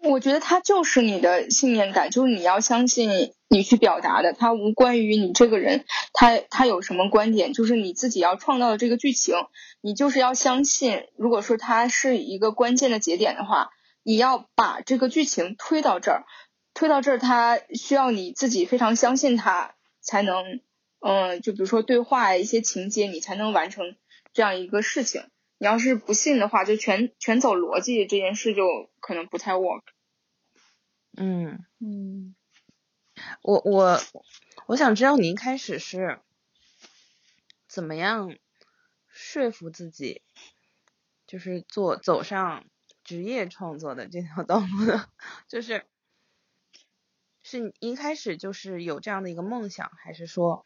[0.08, 9.34] 我觉得它就是你的信念感，就是你要相信你去表达的，它无关于你这个人，他他有什么观点，就是你自己要创造的这个剧情，
[9.80, 11.04] 你就是要相信。
[11.16, 13.70] 如果说它是一个关键的节点的话，
[14.02, 16.24] 你要把这个剧情推到这儿，
[16.74, 20.60] 推到这儿，它需要你自己非常相信它，才能，
[21.00, 23.96] 嗯，就比如说对话一些情节，你才能完成
[24.32, 25.22] 这样一个事情。
[25.58, 29.82] 你要是不信的话，就全全走逻辑这件事就可能不太 work。
[31.16, 31.64] 嗯。
[31.80, 32.34] 嗯，
[33.42, 34.00] 我我
[34.66, 36.20] 我想知道你一开始是
[37.68, 38.36] 怎么样
[39.08, 40.22] 说服自己，
[41.26, 42.64] 就是做走上
[43.04, 45.08] 职业创作的这条道路的，
[45.48, 45.86] 就是
[47.42, 50.64] 是你一开始就是有这样的一个梦想，还是说？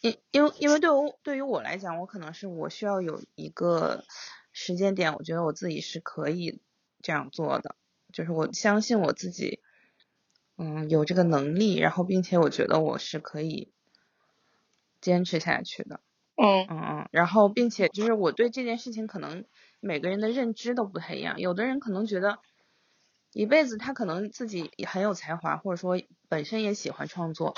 [0.00, 4.04] 因因为因为对我对于我来讲，我可能是我需要有一个
[4.52, 6.60] 时间点，我觉得我自己是可以
[7.00, 7.74] 这样做的，
[8.14, 9.60] 就是我相信我自己，
[10.56, 13.72] 嗯，有这个能力，然后并且我觉得我是可以
[15.00, 16.00] 坚持下去的，
[16.36, 19.44] 嗯嗯嗯，然后并且就是我对这件事情可能
[19.80, 22.38] 每个人的认知都不太一样，有的人可能觉得
[23.32, 27.54] 一辈子他可能自己也很有才华，或者说本身也喜欢创作。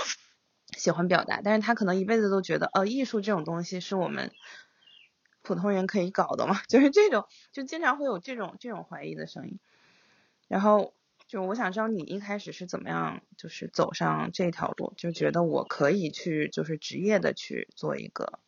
[0.77, 4.33] 喜欢表达，但是他可能一辈子都觉得，呃，艺术这种东西是我们
[5.41, 9.61] 普通人可以搞的嘛， 就是这种，就经常会有这种这种怀疑的声音。
[10.49, 10.95] 然后
[11.29, 18.39] 就我想知道你一开始是怎么样，就是走上这条路，就觉得我可以去，就是职业的去做一个，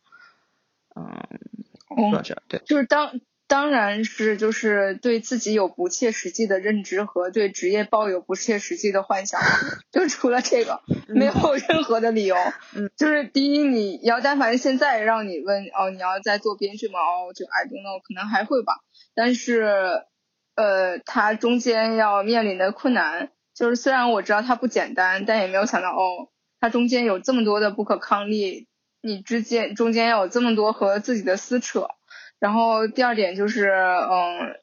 [0.95, 3.19] 嗯，作者，对，就是当。
[3.49, 9.41] 当然是，就是对自己有不切实际的认知和对职业抱有不切实际的幻想，
[9.91, 11.33] 就除了这个，没有
[11.67, 12.35] 任何的理由。
[12.75, 16.99] 嗯，就是第一，你要但凡现在让你问哦，你要在做编剧吗？
[16.99, 18.83] 哦，就 I don't know，可能还会吧。
[19.15, 20.03] 但是，
[20.59, 26.27] 呃，他中间要面临的困难，就是虽然我知道它不简单，但也没有想到哦，
[26.59, 28.67] 他中间有这么多的不可抗力，
[29.01, 31.87] 你之间中间要有这么多和自己的撕扯。
[32.39, 34.55] 然后第二点就是，嗯，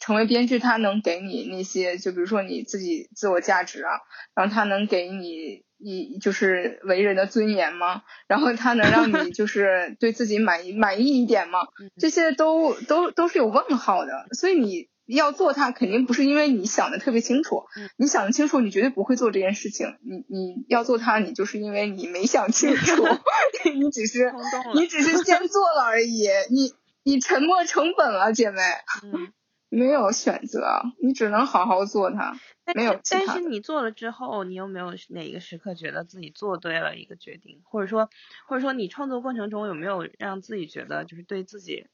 [0.00, 3.90] 成为编剧，他能给你那些，就比如说你自己自我价值啊，
[4.34, 8.02] 然后他能给你一就是为人的尊严吗？
[8.26, 11.60] 然后他能让你就 是对自己满意满意一点吗？
[12.00, 14.26] 这些都都都是有问号的。
[14.32, 17.64] 所以你要做它，肯定不是因为你想的特别清楚，
[17.96, 19.96] 你想的清楚，你绝对不会做这件事情。
[20.02, 23.04] 你你要做它，你就是因为你没想清楚，
[23.74, 24.32] 你只是
[24.74, 26.72] 你只是先做了而已， 你。
[27.06, 28.62] 你沉没成本了，姐妹。
[29.02, 29.30] 嗯，
[29.68, 32.34] 没有选择，你只能好好做它。
[32.74, 37.60] 没有但是你做了之后，你有没有哪一个时刻觉得自己做对了一个决定？
[37.64, 38.08] 或者说，
[38.48, 41.84] 或者说你创作过程中有没有让自己觉得就是对自己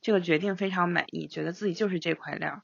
[0.00, 2.62] 这个决定非常满意，觉得自己就是这块料。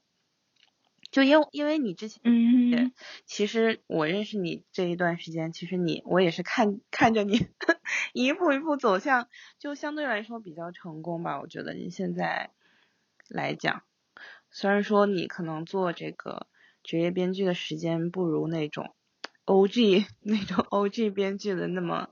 [1.11, 2.93] 就因因为你之前，嗯，
[3.25, 7.47] 其实我认识你这一段时间，其实你我也是看看着你
[8.13, 9.29] 一步一步走向，
[9.61, 11.41] 就相对来说比较成功吧。
[11.41, 12.51] 我觉得你现在
[13.29, 13.83] 来讲，
[14.51, 16.49] 虽然说你可能做这个
[16.83, 18.93] 职业编剧的时间不如那种
[19.47, 22.09] OG 那种 OG 编剧的那么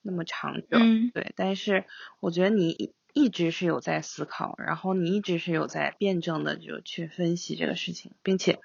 [0.00, 0.78] 那么长久，
[1.12, 1.84] 对，但是
[2.20, 2.94] 我觉得你。
[3.18, 8.60] 一直是有在思考，然后你一直是有在辩证的就去分析这个事情，并且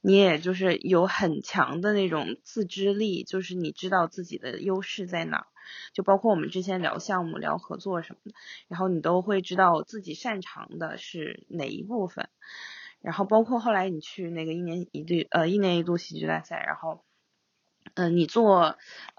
[0.00, 5.46] 你也就是有很强的那种自知力，就是你知道自己的优势在哪，
[5.92, 8.36] 就包括我们之前聊项目、聊合作什么的，
[8.68, 12.28] 然后你都会知道自己擅长的是哪一部分，
[13.00, 17.04] 然后包括后来你去那个一年一度呃一年一度喜剧大赛，然后
[17.94, 18.76] 嗯你做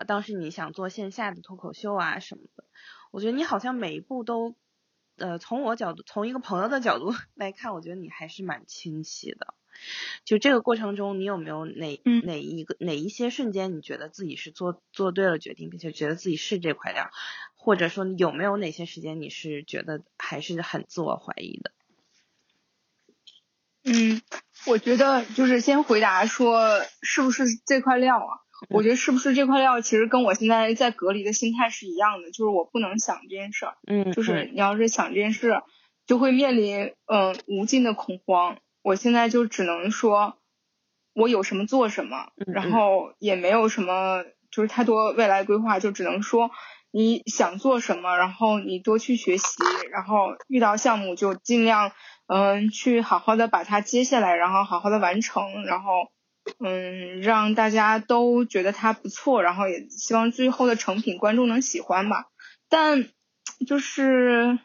[0.07, 2.65] 当时你想做线下的脱口秀啊什么的。
[3.11, 4.55] 我觉得你好像每一步都，
[5.17, 9.53] 呃，从我角度，从一个朋友的角度 来看，我觉得你还是蛮清晰的。
[10.25, 17.11] 就这个过程中，你有没有哪哪一个哪一些瞬间，你觉得自己是做做对了决定，并且觉得自己是这块料，
[17.55, 21.71] 或者说有没有哪些时间你是觉得还是很自我怀疑的？
[23.83, 24.21] 嗯，
[24.65, 28.41] 我觉得就是先回答说是不是这块料啊？
[28.69, 33.77] 我觉得是不是这块料，其实跟我现在在隔离的心态是一样的，就是我不能想这件事儿。
[33.87, 35.61] 嗯，就是你要是想这件事，
[36.07, 38.57] 就会面临嗯无尽的恐慌。
[38.81, 40.37] 我现在就只能说，
[41.13, 46.49] 我有什么做什么，然后也没有什么就是太多未来规划，就只能说
[46.91, 49.57] 你想做什么，然后你多去学习，
[49.91, 51.91] 然后遇到项目就尽量
[52.27, 55.91] 嗯去好好的把它接下来，然后好好的完成，然后。
[56.59, 62.27] 嗯，让大家都觉得它不错，然后也希望最后的成品观众能喜欢吧。
[62.69, 63.09] 但
[63.65, 64.59] 就是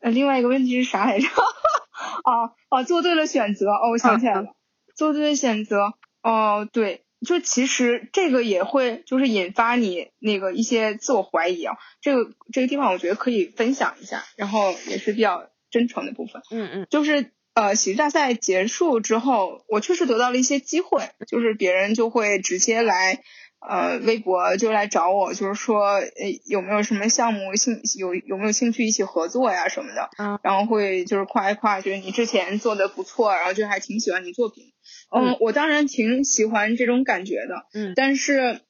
[0.00, 1.26] 呃，另外一个问题是啥来着？
[2.24, 4.54] 哦哦，做对了选择哦，我想起来了，
[4.96, 11.76] 做对了选择哦，对，就其实这个也会就是引发你那个一些自我怀疑啊。
[12.00, 16.42] 这个这个地方我觉得可以分享一下，然后也是比较真诚的部分。
[16.50, 17.32] 嗯嗯，就是。
[17.54, 23.22] 呃，喜剧大赛结束之后，我确实得到了一些机会，就是别人就会直接来，
[23.60, 26.10] 呃，微博就来找我，就是说，呃，
[26.46, 34.72] 有没有什么项目兴有有没有兴趣一起合作呀什么的，嗯，然后会就是夸一夸，觉得你之前做的不错，然后就还挺喜欢你作品，
[35.14, 38.62] 嗯，我当然挺喜欢这种感觉的，嗯，但是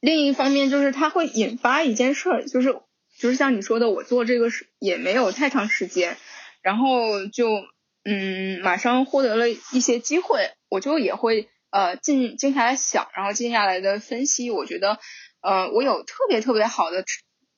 [0.00, 2.74] 另一方面就是它会引发一件事儿，就是
[3.18, 6.18] 就是像你说的，我做这个是也没有太长时间，
[6.60, 7.64] 然后就。
[8.04, 14.50] 嗯，马上获得了一些机会，我就也会呃静静下来想，然后静下来的分析。
[14.50, 14.98] 我觉得，
[15.40, 17.04] 呃，我有特别特别好的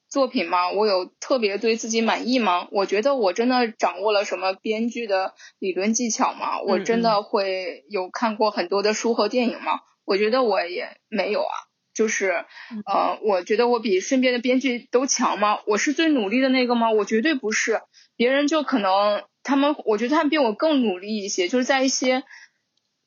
[0.08, 0.70] 作品吗？
[0.70, 2.68] 我有特别对自己满意吗？
[2.70, 6.60] 我觉得我真的掌握了什么编剧的理论技巧吗？
[6.62, 9.80] 我真的会有看过很多的书和电影吗？
[10.04, 11.54] 我觉得我也没有啊。
[11.92, 12.44] 就是
[12.84, 15.60] 呃，我觉得我比身边的编剧都强吗？
[15.66, 16.90] 我是最努力的那个吗？
[16.90, 17.80] 我绝对不是，
[18.16, 19.24] 别人就可能。
[19.48, 22.24] 他们，我觉得他们比我更努力一些，就是在一些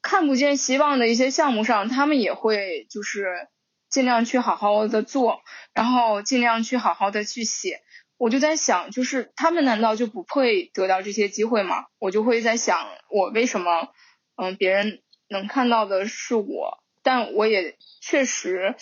[0.01, 3.49] 看不见希望的一些项目上，他们也会就是
[3.89, 5.41] 尽量去好好的做，
[5.73, 7.81] 然后尽量去好好的去写。
[8.15, 11.87] 我就在想，就是他们难道就不配得到这些机会吗？
[11.99, 13.89] 我就会在想，我为什么，
[14.37, 18.75] 嗯，别人能看到的是我，但我也确实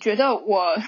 [0.00, 0.78] 觉得我，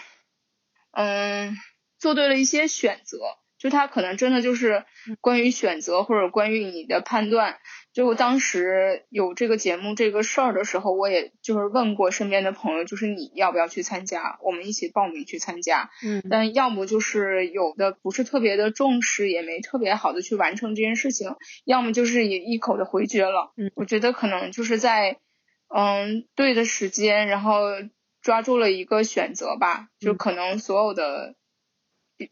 [0.93, 1.59] 嗯，
[1.99, 3.19] 做对了一些选择。
[3.63, 4.85] 就他可能真的就是
[5.21, 7.59] 关于选择或者关于你的判断。
[7.93, 15.91] 就当时有这个节目这个事儿的时候，我也就是问过身边的朋友，就是你要不要去参加，我们一起报名去参加。
[16.05, 16.25] 嗯。
[16.29, 23.53] 但要么就是有的不是特别的重视，也没特别好的去完成这件事情，要么就是也一口的回绝了。
[23.57, 23.71] 嗯。
[23.77, 25.19] 我觉得可能就是在
[25.69, 27.61] 嗯对的时间，然后
[28.23, 31.37] 抓住了一个选择吧，就可能所有的。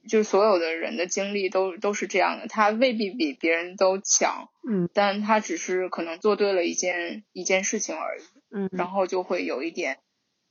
[0.08, 8.22] 就所有的人的经历都都是这样的，他未必比别人都强，嗯，但他只是可能做对了一件一件事情而已，
[8.54, 9.98] 嗯，然后就会有一点，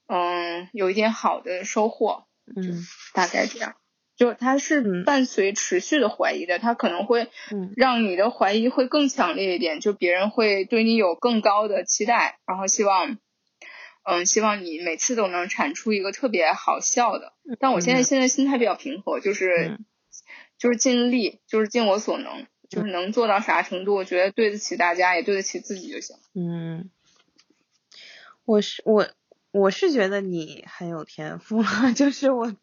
[0.08, 3.76] 嗯，有一点好的收获，嗯，大概这样，
[4.16, 7.28] 就他是伴随持续的怀疑的，他可能会
[7.76, 13.18] 让你的怀疑会更强烈一点，就别人会对你有更高的期待，然后希望。
[14.04, 17.34] 嗯，希望你每次都能产出一个特别好笑的。
[17.60, 19.78] 但我现在现在心态比较平和，就是
[20.58, 26.16] 就是尽力，就是尽我所能，就是能做到啥程度，我觉得对得起大家，也对得起自己就行。
[26.34, 26.89] 嗯，
[28.45, 29.08] 我是我
[29.52, 31.64] 我是觉得你很有天赋，
[31.95, 32.56] 就是我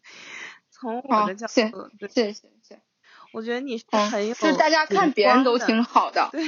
[0.69, 2.79] 从我的角度，谢谢谢谢。
[3.33, 6.41] 我觉得你是嗯，很有，就是大家看别人都挺好的，对，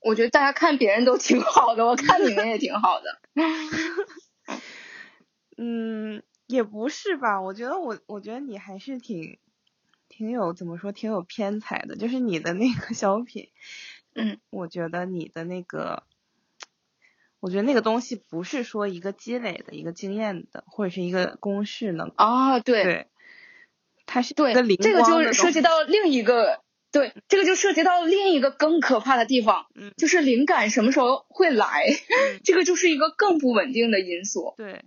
[0.00, 3.19] 我觉得大家看别人都挺好的，我看你们也挺好的。
[5.56, 7.40] 嗯，也不是吧？
[7.42, 9.38] 我觉得我，我觉得你还是挺，
[10.08, 11.96] 挺有怎么说，挺有偏才的。
[11.96, 13.50] 就是你的那个小品，
[14.14, 16.04] 嗯，我觉得你的那个，
[17.40, 23.06] 我觉得那个东西不是说一个积累的一个经验的，或者是一个公式能啊，对对，
[24.06, 26.62] 它是一对这个就涉及到另一个，
[26.92, 34.54] 对，这个就涉及到另一个更可怕的地方，嗯就是灵感什么时候会来，嗯这个就是一个更不稳定的因素。
[34.56, 34.82] 对，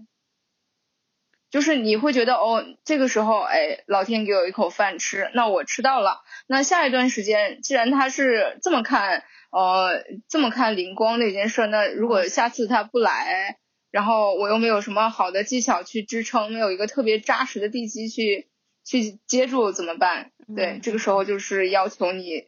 [1.50, 6.24] 就是你会觉得哦，这个时候哎，老天给我一口饭吃，那我吃到了。
[6.48, 13.60] 那下一段时间，既然他是这么看，呃，这么看灵光那件事，那如果下次他不来，
[13.92, 18.50] 然后我又没有什么好的技巧去支撑，没有一个特别扎实的地基去
[18.84, 20.32] 去接住，怎么办？
[20.56, 22.48] 对，嗯这个时候就是要求你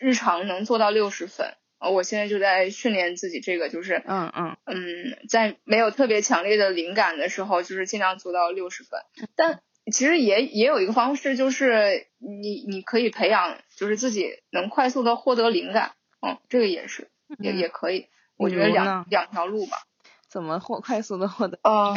[0.00, 1.54] 日常能做到六十分。
[1.78, 9.00] 呃，我现在就在训练自己这个，就是嗯嗯嗯，在没有特别强烈的灵感的时候，就是尽量做到六十分。
[9.34, 9.60] 但
[9.92, 15.92] 其实也也有一个方式，就是你你可以培养，就是自己能快速的获得灵感。
[16.26, 18.06] 嗯，这个也是也嗯也可以。
[18.36, 19.76] 我觉得两两条路吧。
[20.28, 21.58] 怎么获快速的获得？
[21.62, 21.94] 呃，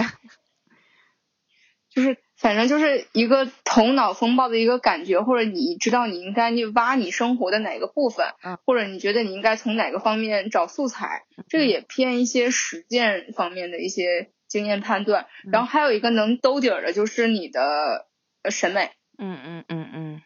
[1.89, 15.28] 就是反正就是一个头脑风暴的一个感觉，或者你知道你应该去挖你生活的哪个部分，嗯或者你觉得你应该从哪个方面找素材，这个也偏一些实践方面的一些经验判断。
[15.46, 18.08] 嗯然后还有一个能兜底儿的，就是你的
[18.44, 18.92] 呃审美。
[19.18, 20.22] 嗯嗯嗯嗯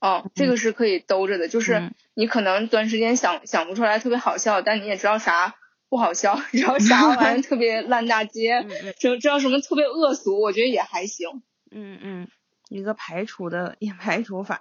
[0.00, 5.54] 哦，这个是可以兜着的，就是嗯你可能短时间想想不出来特别好笑，但你也知道啥
[5.92, 11.42] 不好笑，知道啥玩意特别烂大街，嗯嗯知知道什么特别恶俗，我觉得也还行。
[11.70, 12.28] 嗯嗯，
[12.70, 14.58] 一个排除的也排除法。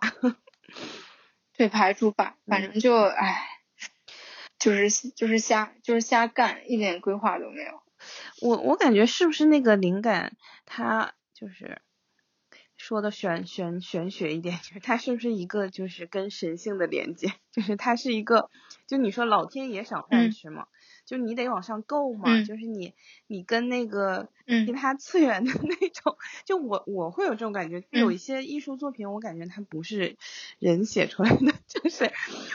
[1.56, 3.48] 对排除法，反正就唉，
[4.60, 7.82] 就是就是瞎就是瞎干，一点规划都没有。
[8.42, 11.82] 我我感觉是不是那个灵感，它就是
[12.76, 18.50] 说的玄玄玄学一点，就是它是不是一个就是跟神性的连接，就是它是一个，
[18.86, 20.68] 就你说老天爷赏饭嗯吃嘛，
[21.06, 22.46] 就你得往上够嘛，嗯。
[22.46, 22.94] 就是你
[23.28, 24.66] 你跟那个嗯。
[24.66, 28.14] 其他次元的那种，就我我会有这种感觉，有嗯。
[28.14, 30.18] 一些艺术作品，我感觉它不是
[30.60, 32.12] 人写出来的， 就是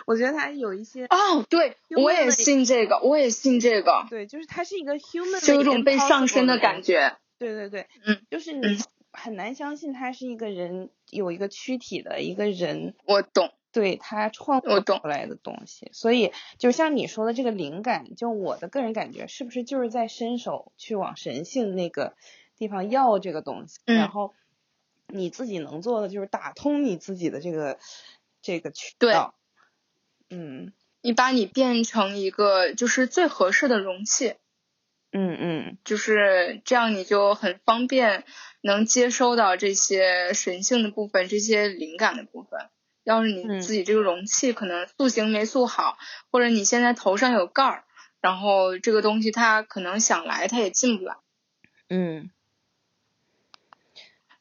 [0.07, 1.07] 我觉得它有一些。
[1.07, 7.17] 哦，对，我也信这个，我也信这个，对，就是它是一个 human，就有种被上身的感觉。
[7.39, 8.79] 对对对，嗯，就是你嗯
[9.13, 15.91] 很难相信他是一个人有一个躯体的一个人，我懂，对他创作出来的东西。
[15.93, 22.17] 所以就像你说的这个灵感，就我的个人感觉，是不是就是在伸手去往神性那个
[22.57, 24.33] 地方要这个东西，嗯然后
[25.09, 27.79] 你自己能做的就是打通你自己的这个
[28.41, 29.35] 这个渠对道。
[30.31, 30.73] 嗯
[31.03, 34.37] 你把你变成一个就是最合适的容器，
[35.13, 38.25] 嗯嗯就是这样，你就很方便
[38.63, 42.71] 能接收到这些神性的部分，这些灵感的部分。
[43.07, 43.61] 要是你嗯。
[43.63, 45.97] 自己这个容器可能塑形没塑好，
[46.31, 47.85] 或者你现在头上有盖儿，
[48.21, 51.17] 然后这个东西它可能想来它也进不来，
[51.89, 52.31] 嗯。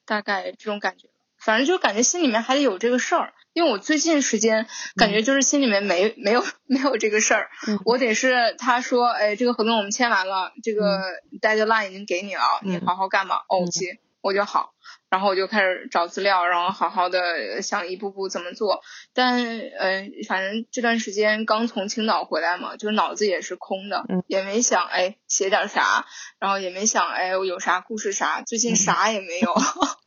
[0.05, 1.07] 大概这种感觉。
[1.37, 7.79] 反正就感觉心里面还得有这个事儿，因为我最近时间感觉就是心里面没、没有没有这个事儿，嗯。
[7.85, 11.01] 我得是他说，哎，这个合同我们签完了，这个
[11.41, 12.85] deadline 已经给你了，你嗯。
[12.85, 13.43] 好好干吧。
[13.49, 13.61] 嗯。
[13.61, 14.73] OK，我就好，
[15.11, 18.81] 然后我就开始找资料，然后好好的想一步步怎么做。
[19.13, 19.37] 但
[19.77, 26.07] 呃，反正这段时间刚从青岛回来嘛，就是脑子也是空的，嗯也没想哎写点啥，
[26.39, 29.53] 然后也没想哎我有啥故事啥，最近嗯啥也没有。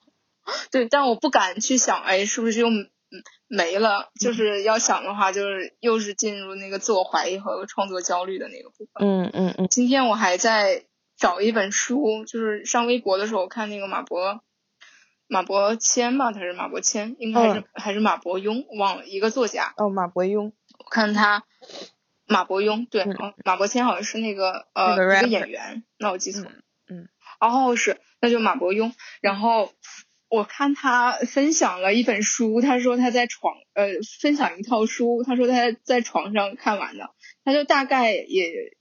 [0.72, 2.90] 对，但我不敢去想，哎，是不是又嗯
[3.46, 4.10] 没了？
[4.20, 9.06] 就是要想的话，就是又是进入那个自我怀疑和创作焦虑的那个部分。
[9.06, 10.86] 嗯嗯嗯今天我还在
[11.18, 14.40] 找一本书，就是上微博的时候看那个马伯
[15.26, 19.74] 马伯骞吧，他是马伯骞，应该还是、还是马伯庸，忘了一个作家。
[19.76, 20.52] 哦，马伯庸。
[20.78, 21.44] 我看他
[22.26, 23.04] 马伯庸，对，
[23.44, 26.52] 马伯骞好像是那个呃那个一个演员，那我记错了。
[26.88, 27.08] 嗯嗯
[27.40, 28.92] 哦，是，那就马伯庸。
[29.20, 29.72] 然后
[30.28, 33.88] 我看他分享了一本书，他说他在床呃
[34.20, 37.10] 分享一套书，他说他在床上看完的，
[37.44, 38.77] 他就大概也呃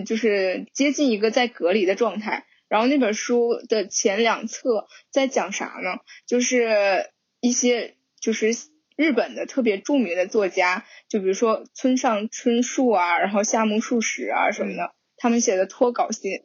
[0.00, 2.46] 就是接近一个在隔离的状态。
[2.68, 6.00] 然后那本书的前两册在讲啥呢？
[6.26, 8.52] 就是一些就是
[8.96, 16.44] 日本的特别著名的作家，就比如说村上春树啊，然后夏目漱石啊什么的，他们写的脱稿信，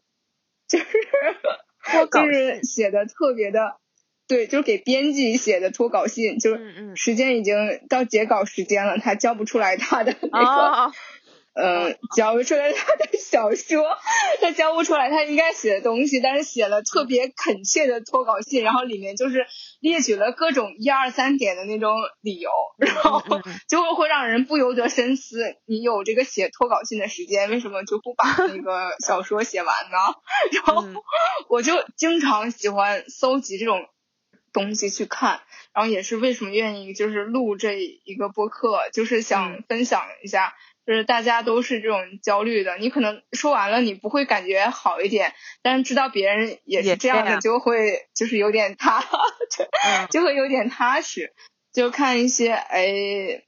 [0.68, 0.86] 就是
[1.86, 3.78] 脱稿就是写的特别的
[4.28, 7.56] 对，就是给编辑写的脱稿信，就是时间已经
[7.88, 10.94] 到截稿时间了，他交不出来他的那个。
[11.60, 13.84] 嗯，交不出来他的小说，
[14.40, 19.48] 他交不出来他应该写的东西，但是写了特别恳切的脱稿信，然后里面就是
[19.80, 23.24] 列举了各种一二三点的那种理由，然后
[23.68, 29.98] 就会会让人不由得深思：你有这个写脱稿信的时间，为什么就不把那个小说写完呢？
[30.54, 30.86] 然后
[31.50, 33.84] 我就经常喜欢搜集这种
[34.54, 35.42] 东西去看，
[35.74, 40.54] 然后也是为什么愿意就是录这一个播客，就是想分享一下。
[40.88, 49.04] 就是大家都是这种焦虑的，你可能说完了你不会感觉好一点，但是知道别人也是这样的，就会就是有点踏，
[50.10, 51.34] 就会有点踏实。
[51.74, 53.44] 就看一些哎，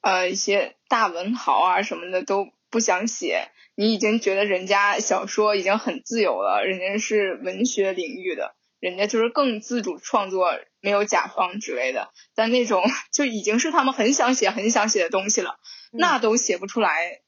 [0.00, 15.58] 呃一些大文豪啊什么的都不想写，你已经觉得人家小说已经很自由了，人家是文学领域的，人家就是更自主创作，没有甲方之类的，但那种 就已经是他们很想写很想写的东西了。
[15.92, 17.20] 那都写不出来，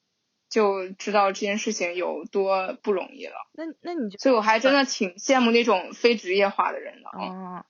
[0.51, 3.35] 就知道这件事情有多不容易了。
[3.55, 7.09] 那那你，所以我还真的挺羡慕那种非职业化的人的。
[7.19, 7.65] 哦，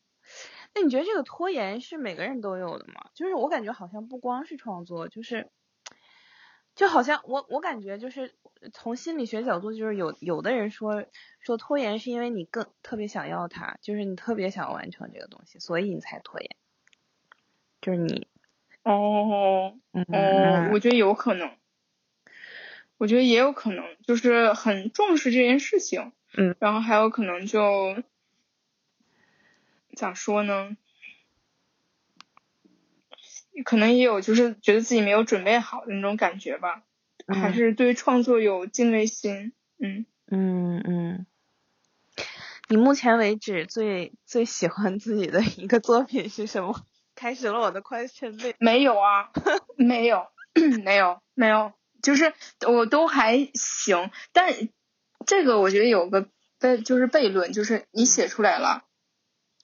[0.75, 3.11] 那你觉得这个拖延是每个人都有的吗？
[3.15, 5.49] 就是我感觉好像不光是创作，就是
[6.81, 8.33] 就好像我我感觉就是
[8.73, 11.05] 从心理学角度，就是有有的人说
[11.39, 16.57] 说拖延是因为你更特别想要它，就是你特别想要完成这个东西，所以你才拖延。
[17.83, 18.27] 就是你。
[18.83, 21.51] 哦，哦，我觉得有可能，
[22.97, 28.03] 我觉得也有可能，就是很重视这件事情，嗯，然后还有可能就
[29.95, 30.79] 咋说呢？
[33.65, 36.83] 可能也有就是觉得自己没有准备好的那种感觉吧，
[37.27, 41.27] 还是对创作有敬畏心，嗯嗯嗯。
[42.69, 46.85] 你目前为止最最喜欢自己的一个作品是什么？
[47.17, 49.31] 开始了我的 question 背，没有啊，
[49.77, 50.29] 没有，
[50.85, 52.33] 没有，没有，就是
[52.67, 54.55] 我都还行，但
[55.27, 58.85] 这个我觉得有个悖，就是悖论，就是你写出来了，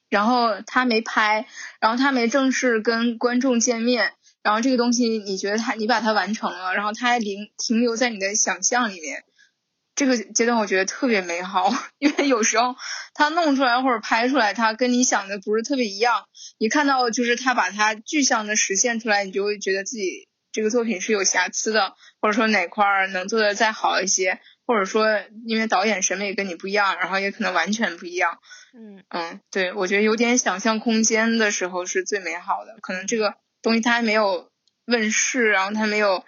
[0.09, 1.47] 然后他没拍，
[1.81, 9.25] 然后他没正式跟观众见面，然后这个东西你觉得他你把它完成了，然后他还停停留在你的想象里面。
[9.95, 12.77] 这个阶段我觉得特别美好， 因为有时候
[13.15, 16.25] 他弄出来或者拍出来，他跟你想的不是特别一样。
[16.59, 25.07] 你看到就是他把它具象的实现出来，你就会觉得自己这个作品是有瑕疵的，或者说哪块儿能做的再好一些，或者说
[25.47, 28.39] 因为导演审美跟你不一样，然后也可能完全不一样。
[28.75, 32.77] 嗯嗯，对，我觉得有点想象空间的时候是最美好的。
[32.83, 34.51] 可能这个东西它还没有
[34.85, 36.25] 问世，然后它没有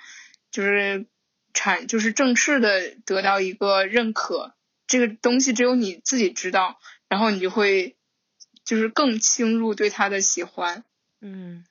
[0.50, 1.06] 就是。
[1.54, 4.54] 产就是正式的得到一个认可，
[4.86, 6.78] 这个东西只有你自己知道，
[7.08, 7.96] 然后你就会
[8.64, 10.84] 就是更倾入对他的喜欢。
[11.20, 11.64] 嗯，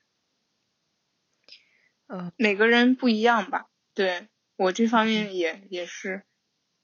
[2.06, 3.68] 呃，每个人不一样吧？
[3.94, 6.24] 对我这方面也也是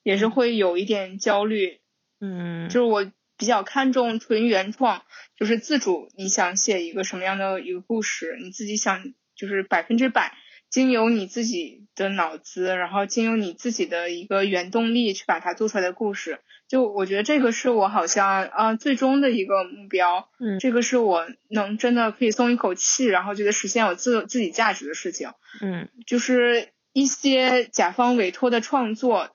[0.04, 1.80] 也是会有一点焦虑。
[2.20, 5.02] 嗯，就是我比较看重纯原创，
[5.36, 9.02] 就是自主，你想写一个什么样的一个故事，你自己想
[9.34, 10.36] 就是百分之百。
[10.70, 25.30] 经由你自己的脑子，然后经由你自己的一个原动力去把它做出来的故事，就我觉得这个是我好像啊最终的一个目标，嗯，这个是我能真的可以松一口气，然后觉得实现我自自己价值的事情，
[25.60, 29.30] 嗯，就是一些甲方委托的创作，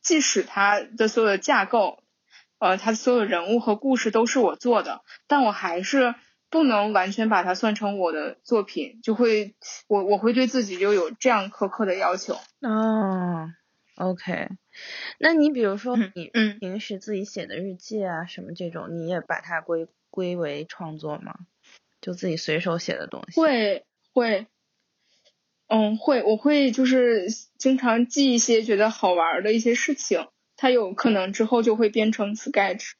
[0.00, 2.02] 即使它的所有的架构，
[2.58, 6.14] 呃，它所有人物和故事都是我做的，但我还是。
[6.48, 9.56] 不能完全把它算成我的作品，就会
[9.88, 12.34] 我我会对自己就有这样苛刻的要求。
[12.60, 13.50] 哦
[13.96, 14.50] ，OK，
[15.18, 21.34] 那你比如说你嗯平时自己写的日记啊什么这种，你也把它归归为创作吗？
[22.00, 23.40] 就自己随手写的东西？
[23.40, 23.84] 会
[24.14, 24.46] 会，
[25.68, 27.26] 嗯会，我会就是
[27.58, 32.92] 经常记一些觉得好玩的一些事情，它有可能之后就会变成 sketch。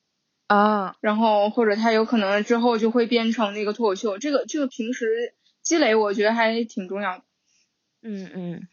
[0.48, 7.24] 啊，然后或者它有可能之后就会变成那个脱口秀，这个这个平时积累我觉得还挺重要的。
[8.02, 8.68] 嗯嗯，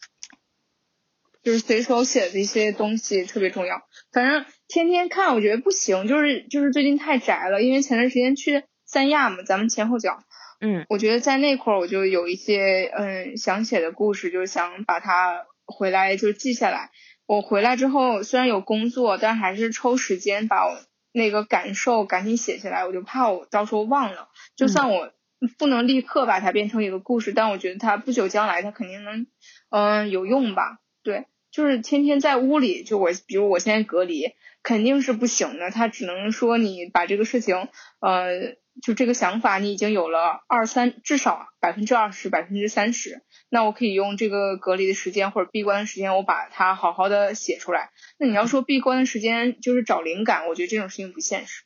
[1.44, 3.82] 就是随手写的一些东西特别重要。
[4.12, 10.24] 反正天天看我觉得不行，就是就是最近太宅了，因为前段时间去三亚嘛，咱们前后脚。
[10.60, 16.92] 嗯，我觉得在那块儿我就有一些嗯想写的故事，就是想把它回来就记下来。
[17.26, 20.78] 我回来之后虽然有工作，但还是抽时间把我。
[21.16, 24.30] 那个感受赶紧写下来，我就怕我到时候忘了。
[24.56, 25.12] 就算我
[25.60, 29.28] 不能立刻把它变成一个故事，但我觉得它不久将来它肯定能，
[29.70, 30.80] 嗯，有用吧？
[31.04, 34.32] 对，就是天天在屋里，就我比如我现在隔离，
[34.64, 35.70] 肯定是不行的。
[35.70, 37.68] 他只能说你把这个事情，
[38.00, 43.22] 呃，就这个想法你已经有了二三，至少百分之二十、百分之三十。
[43.50, 47.90] 那我可以用这个隔离的时间或者闭关的时间，我把它好好的写出来。
[48.18, 51.64] 那你要说闭关的时间就是找灵感，我觉得这种事情不现实，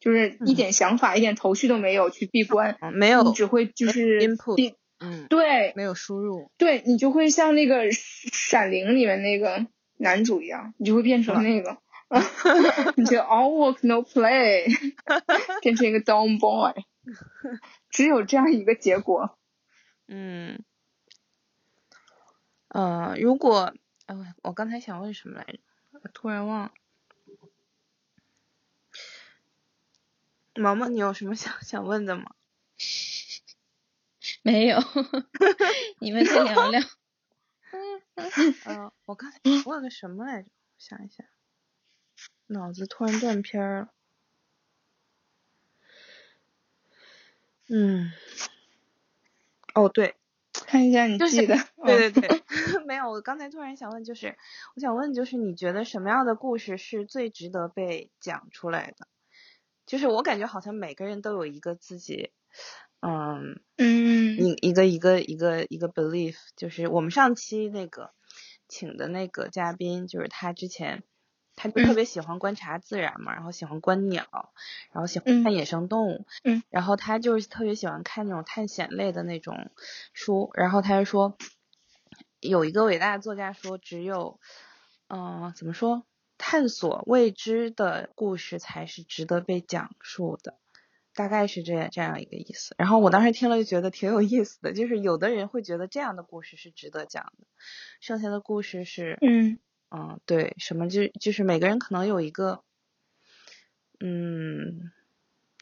[0.00, 4.18] 就是一点想法、一点头绪都没有去闭关，没有，你只会就是
[4.56, 4.74] 闭。
[5.00, 7.86] 嗯，对，没有输入，对你就会像那个
[8.32, 9.66] 《闪灵》里面那个
[9.98, 11.78] 男主一样，你就会变成那个，
[12.96, 14.66] 你就 all work no play，
[15.62, 16.72] 变成一个 dumb boy，
[17.90, 19.38] 只有这样一个结果。
[20.06, 20.62] 嗯，
[22.68, 23.74] 呃，如果，
[24.06, 25.58] 哎，我刚才想问什么来着？
[26.02, 26.72] 我突然忘了。
[30.56, 32.34] 毛毛，你有什么想想问的吗？
[34.42, 34.78] 没有，
[35.98, 36.80] 你们先聊聊。
[38.66, 40.48] 嗯，我刚才问个什么来着？
[40.50, 41.24] 我想一下，
[42.46, 43.88] 脑子突然断片了。
[47.68, 48.10] 嗯，
[49.74, 50.16] 哦对，
[50.66, 51.56] 看一下你记得。
[51.84, 52.42] 对对对，
[52.86, 54.36] 没有，我刚才突然想问，就是
[54.76, 59.08] 我想问，就是你觉得什么样的故事是最值得被讲出来的？
[59.86, 62.32] 就是我感觉好像每个人都有一个自己。
[63.00, 68.12] 嗯嗯，一一个一个一个一个 belief，就是我们上期那个
[68.66, 71.02] 请的那个嘉宾，就是他之前
[71.56, 71.94] 他就特。
[71.94, 74.26] 别喜欢观察自然嘛，然后喜欢观鸟，
[74.92, 79.70] 然后喜欢看野生动物，嗯，然后他就是特别喜欢看那种探险类的那种
[80.12, 81.38] 书，然后他就说
[82.40, 84.40] 有一个伟大的作家说，只有
[85.08, 86.04] 嗯怎么说，
[86.36, 90.58] 探索未知的故事才是值得被讲述的。
[91.14, 97.46] 大概是这样这样一个意思，然后我当时听了就觉得挺有意思的，就是有的人会觉得这样的故事是值得讲的，
[98.00, 99.60] 剩下的故事是，嗯
[99.90, 102.62] 嗯，对，什么就就是每个人可能有一个，
[104.00, 104.92] 嗯，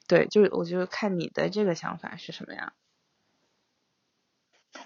[0.06, 2.72] 对，就是我就看你的这个想法是什么样。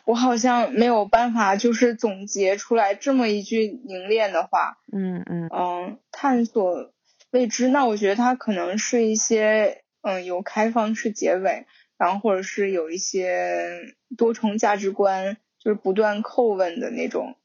[0.05, 6.93] 我好像没有办法就是总结出来这么一句凝练的话，嗯嗯嗯，探索
[7.31, 9.83] 未知，那我觉得它可能是一些。
[10.03, 11.67] 嗯，有开放式结尾，
[11.97, 17.37] 然后或者是有一些多重价值观，就是不断叩问的那种，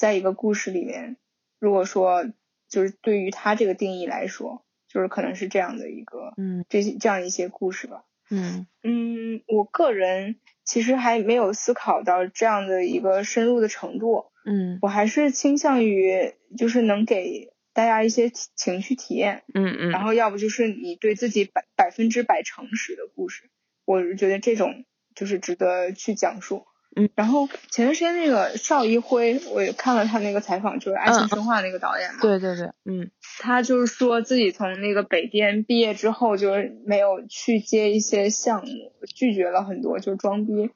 [0.00, 1.18] 在一个故事里面，
[1.58, 2.24] 如果说
[2.70, 8.06] 就是对于他这个定义来说，就是可能是这样的一个，嗯，这些这样一些故事吧。
[8.30, 14.24] 嗯嗯，我个人其实还没有思考到这样的一个深入的程度。
[14.46, 17.52] 嗯，我还是倾向于就是能给。
[17.72, 23.48] 大家一些情绪体验，嗯嗯，然后要不就是你对自己百百分之百诚实的故事，
[23.84, 24.84] 我是觉得这种
[25.14, 26.66] 就是值得去讲述。
[26.96, 40.70] 嗯，然后前段时间那个邵一辉，我也看了他那个采访，就是《爱情神话》那个导演嘛，对对对，嗯，他就是说自己从那个北电毕业之后，就是没有去接一些项目，拒绝了很多，就装逼，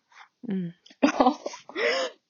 [0.49, 1.37] 嗯， 然后。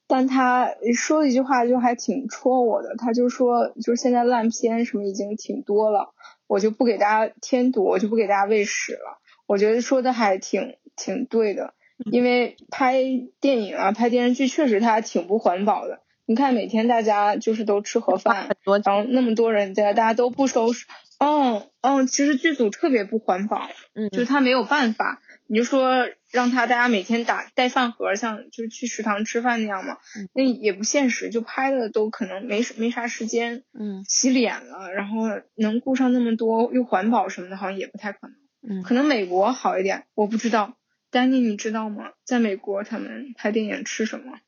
[0.07, 2.95] 但他说了一句话，就还挺戳我的。
[2.99, 6.13] 他就说，就是现在烂片什么已经挺多了，
[6.47, 9.19] 我就不给大家添堵，我就不给大家喂屎了。
[9.47, 11.73] 我觉得说的还挺挺对的，
[12.11, 13.03] 因为拍
[13.41, 16.01] 电影啊、拍电视剧确实它挺不环保的。
[16.27, 18.49] 你看每天大家就是都吃盒饭，
[18.85, 20.87] 然后那么多人在，大家都不收拾。
[21.19, 25.21] 嗯嗯，其实剧组特别不环保，嗯，就是他没有办法。
[25.47, 29.99] 你就说让他大家每天打带饭盒，像就是去食堂吃饭那样嘛，
[30.33, 35.25] 那也不现实，就拍的都可能没没啥时间，嗯，洗脸了，然后
[35.55, 38.21] 能顾上那么多又环保什么的，好像也不太可
[38.63, 40.79] 能，嗯，可能美国好一点，我不知道，
[41.15, 42.11] 丹尼你知道吗？
[42.25, 44.41] 在美国他们拍电影吃什么？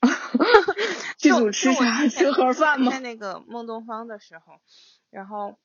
[1.18, 2.08] 剧组吃啥？
[2.08, 2.90] 吃盒饭吗？
[2.90, 4.54] 在那个梦东方的时候，
[5.10, 5.58] 然后，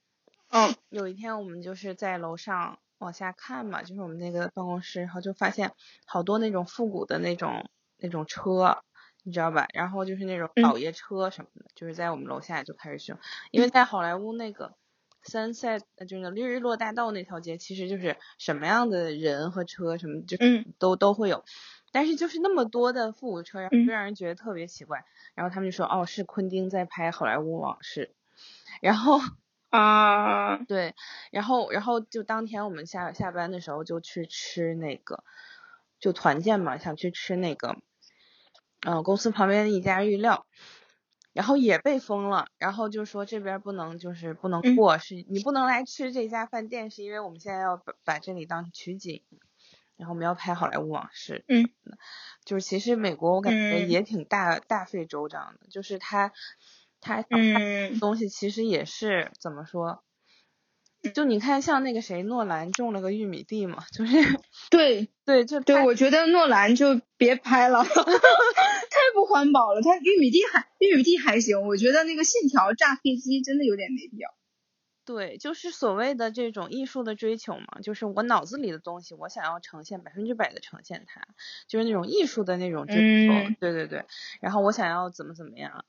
[0.49, 2.77] 嗯，有一天我们就是在楼上。
[2.99, 5.71] 往下看嘛，就是我们那个办公室，然后就发现
[6.05, 8.83] 好多那种复古的那种那种车，
[9.23, 9.69] 你知道吧？
[9.73, 13.17] 然后就是那种老爷车什么的，就是在我们楼下就开始修。
[13.51, 14.75] 因为在好莱坞那个
[15.29, 20.37] Sunset，就是绿日落大道那条街，其实就是什么样的人和车什么就
[20.79, 21.45] 都都会有，
[21.91, 25.05] 但是就是那么多的复古车，然后就让人觉得特别奇怪。
[25.35, 28.13] 然后他们就说，哦，是昆汀在拍好莱坞往事，
[28.81, 29.19] 然后。
[29.69, 30.95] 啊，对，
[31.29, 35.23] 然后，然后就当天我们下下班的时候就去吃那个，
[35.99, 37.77] 就团建嘛，想去吃那个，
[38.81, 40.47] 嗯，公司旁边的一家日料，
[41.39, 49.23] 然后也被封了，然后就说这边不能，就是不能过，是你不能来吃这家饭店，是因为我们现在要把把这里当取景，
[49.95, 51.69] 然后我们要拍好莱坞往事，嗯，
[52.43, 56.33] 就是其实美国我感觉也挺大大费周章的，就是他。
[57.01, 60.03] 他嗯东西其实也是怎么说？
[61.13, 64.17] 就你看，像那个谁，诺兰种了个玉米地嘛，就是
[64.69, 67.91] 对对，就对，我觉得诺兰就别拍了， 太
[69.13, 69.81] 不环保了。
[69.81, 74.29] 他玉米地还玉米地还行，我觉得那个信条炸飞机真的有点没必要。
[75.05, 81.21] 对，就是所谓的这种艺术的追求嘛，就是我脑子里的东西，我想要呈现百分之百的呈现它，
[81.67, 83.33] 就是那种艺术的那种追求。
[83.33, 84.05] 嗯对对对，
[84.39, 85.83] 然后我想要怎么怎么样，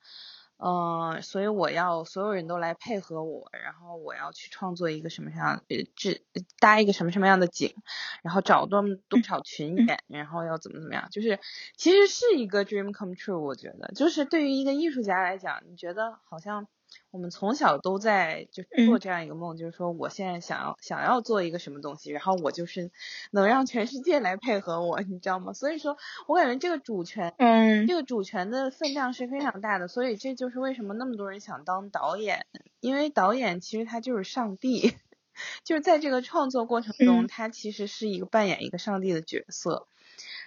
[0.63, 6.23] 嗯、所以我要所有人都来配合我，然后我要去创作一个什么样呃制
[6.59, 7.75] 搭一个什么什么样的景，
[8.23, 11.39] 然后找多么多少群嗯演，然后要怎么怎么样，就是
[11.77, 16.67] 其实是一个 dream come true，我觉得就是对于一个艺术家来讲，你觉得好像。
[17.11, 19.01] 我们从小都在就是做嗯。
[19.01, 22.91] 这样一个梦，就是说我现在想要想要做一个什么东西，然后我就是
[23.33, 25.53] 能让全世界来配合我，你知道吗？
[25.53, 25.97] 所以说
[26.29, 27.87] 我感觉这个主权，嗯。
[27.87, 32.47] 这个主权的分量是非常大的，所以这就是为什么那么多人想当导演，
[32.81, 34.95] 因为导演其实他就是上帝，
[35.65, 37.27] 就是在这个创作过程中，嗯。
[37.27, 39.87] 他其实是一个扮演一个上帝的角色，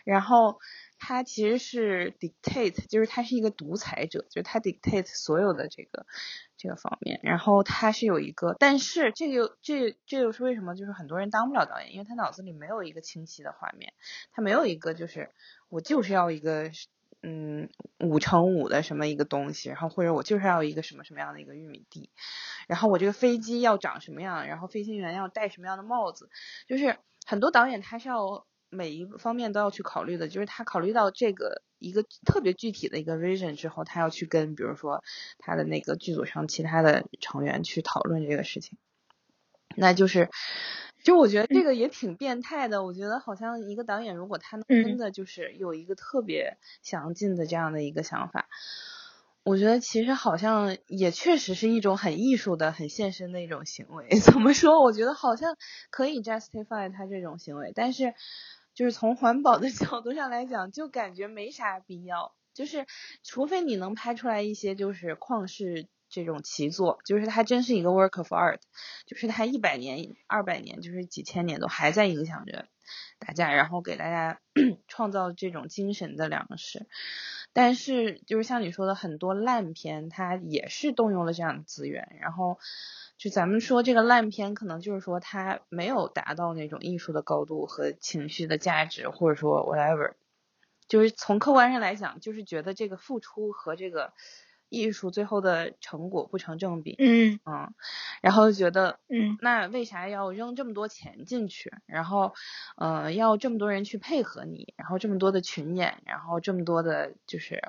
[0.06, 0.60] 然后
[1.06, 6.06] 他其实是 dictate，就是他是一个独裁者，就是他 dictate 所有的这个
[6.56, 10.76] 这个方面，然后他是有一个，但是这个这这又是为什么？
[10.76, 13.92] 就是很多人当不了导演，因为他脑子里没有一个清晰的画面，
[14.32, 15.32] 他没有一个就是
[15.68, 16.72] 我就是要一个
[17.22, 22.10] 嗯五乘五的什么一个东西，然后或者我就是要一个什么什么样的一个玉米地，
[22.66, 26.30] 然后我这个飞机要长什么样，然后飞行员要戴什么样的帽子，
[26.66, 35.04] 就是很多导演他是要每一个方面都要去考虑的，就是他考虑到这个一个特别具体的一个 vision 之后，他要去跟比如说
[35.38, 38.78] 他的那个剧组上其他的成员去讨论这个事情，
[39.76, 40.30] 那就是。
[41.04, 48.48] 就我觉得这个也挺变态的，我觉得好像一个导演如果他能真嗯的就是有一个特别详尽的这样的一个想法，
[49.44, 54.08] 我觉得其实好像也确实是一种很艺术的、很现身的一种行为。
[54.24, 54.82] 怎么说？
[54.82, 55.58] 我觉得好像
[55.90, 58.14] 可以 justify 他这种行为，但是
[58.74, 62.34] 就是从环保的角度上来讲，就感觉没啥必要。
[62.54, 62.86] 就是
[63.24, 68.60] 除非你能拍出来一些就是旷世这种奇作，就是它真是一个 work of art，
[69.08, 72.68] 就是它一百年、二百年，就是几千年都还在影响着
[73.18, 74.40] 大家，然后给大家
[74.88, 76.86] 创造这种精神的粮食。
[77.54, 82.60] 但是就是像你说的，很多烂片它也是动用了这样的资源，然后
[83.24, 90.16] 就咱们说这个烂片，可能就是说它没有达到那种艺术的高度和情绪的价值，或者说 whatever，
[90.90, 94.12] 就是从客观上来讲，就是觉得这个付出和这个
[94.74, 97.74] 艺术最后的成果不成正比，嗯嗯，
[98.22, 101.72] 然后觉得嗯那为啥要扔这么多钱进去？
[101.86, 102.34] 然后，
[102.76, 107.62] 呃，要这么多人去配合你，然后这么多的群演，然后这么多的就是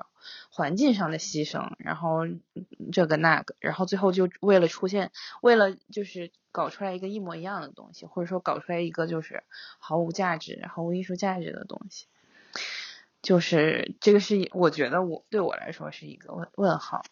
[0.49, 2.41] 环境上的牺牲，然后嗯
[2.91, 9.43] 这个那个，然后最后就为了出现，为了就是搞出来一个一模一样的东西，或者说搞出来一个就是
[9.77, 12.07] 毫无价值、毫无艺术价值的东西。
[13.25, 17.03] 就是这个是我觉得我对我来说是一个问问号。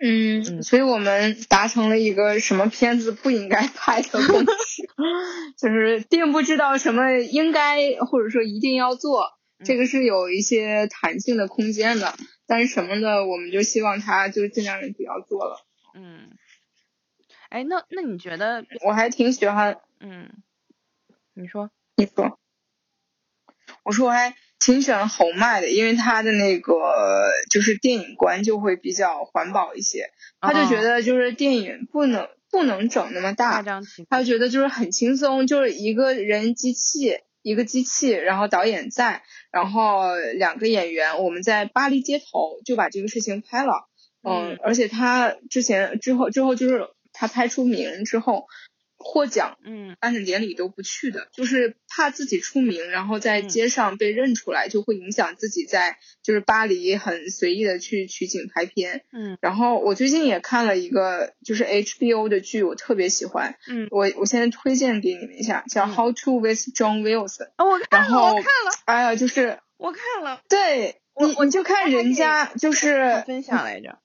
[0.00, 4.88] 嗯，嗯所以我们达成了一个什么片子不应该拍的共识，
[5.58, 12.14] 就是并不知道什么应该或者说一定要做，这个是有一些弹性的空间的。
[12.46, 15.66] 但是什么呢，我们就希望他就尽量不要做了。
[15.92, 16.30] 嗯，
[17.50, 20.30] 哎，那那你觉得，我还挺喜欢嗯，
[21.34, 22.38] 你说，你说，
[23.88, 26.74] 我说我还挺喜欢侯麦的，因为他的那个
[27.50, 30.10] 就是电影观就会比较环保一些，
[30.42, 30.82] 他就觉哦。
[30.82, 33.62] 得就是电影不能不能整那么大
[34.10, 43.88] 他就觉得就是很轻松，就是一个人机器一个机器，然后导演在，然后两个演员，我们在巴黎街头就把这个事情拍了。
[44.22, 48.46] 嗯嗯，而且他之前之后之后就是他拍出名之后
[48.98, 49.96] 获奖嗯。
[50.00, 53.48] 颁奖典礼都不去的，就是怕自己出名，然后在嗯。
[53.48, 59.04] 街上被认出来，就会影响自己在就是巴黎很随意的去取景拍片。
[59.12, 59.38] 嗯。
[59.40, 65.94] 然后我最近也看了一个就是 HBO 的剧，我特别喜欢，嗯，我我现在推荐给你们一下，叫嗯。
[65.94, 67.50] How to with John Wilson。
[67.56, 73.98] 哦，我看了，我看了，哎呀，就是我看了，对我我你你就看人家就是分享来着，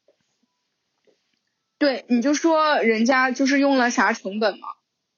[1.77, 4.67] 对，你就说人家就是用了啥成本嘛，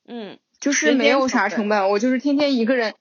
[0.08, 2.94] 嗯就是没有啥成本，我就是天天一个人。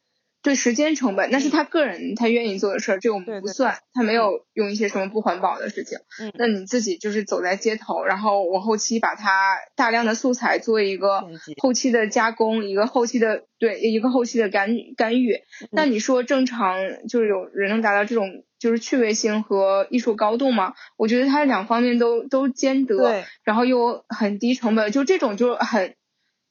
[0.43, 3.79] 对时间成本，那是他个人他愿意做的事儿，这我们不算。
[3.95, 5.97] 他没有用一些什么不环保的事情。
[6.21, 11.23] 嗯那你自己就是走在街头，然后我后期把它大量的素材做一个
[11.63, 15.33] 后期的加工，一个后期的对一个后期的干干预。
[15.33, 16.77] 嗯那你说正常
[17.09, 25.95] 就是有人能达到这种就是趣味性和艺术高度嘛，我觉得他两方面都都兼得，然后又很低成本，就这种就很，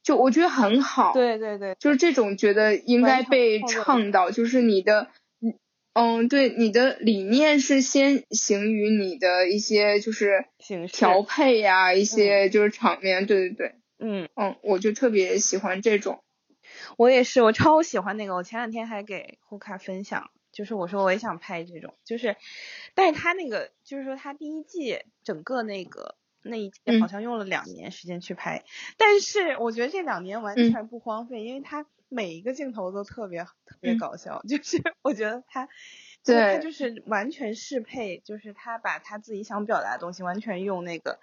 [0.04, 5.08] 就我觉得很好，对对对，就是这种觉得应该被倡导，就是你的，
[5.40, 5.58] 嗯
[5.94, 10.44] 嗯，对，你的理念是先行于你的一些就是
[10.92, 16.22] 调配呀、一些就是场面，对对对，嗯，嗯，我就特别喜欢这种，
[16.98, 22.36] 我也是，我超喜欢那个，我前两天还给胡卡分享，就是我说我也想拍这种，就是，
[22.94, 28.62] 但是他那个就是说他第一季整个那个那一季嗯好像用了两年时间去拍，
[28.96, 35.68] 但是我觉得这两年完嗯全不荒废，因为他每一个镜头都特别特别嗯搞笑，就是 我觉得他。
[36.22, 41.20] 就是他就是完全适配，就是他把他自己想表达的东西完全用那个，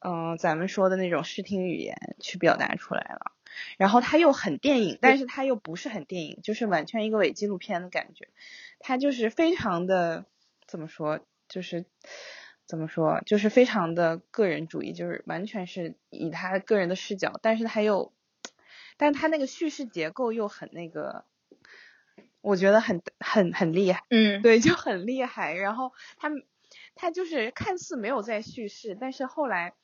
[0.00, 3.30] 嗯、咱们说的那种视听语言去表达出来了。
[3.78, 8.26] 然后他又很电影，但是他又不是很电影，就是完全一个伪纪录片的感觉。
[8.80, 10.24] 他就是非常的
[10.66, 11.84] 怎么说，就是
[12.66, 18.12] 怎么说，就是非常的个人主义，就是完全是以他个人的视角，但是他又，
[18.96, 21.24] 但是他那个叙事结构又很那个，
[22.40, 24.04] 我觉得很很很厉害。
[24.08, 25.54] 嗯，对，就很厉害。
[25.54, 26.30] 然后他
[26.94, 29.74] 他就是看似没有在叙事，但是后来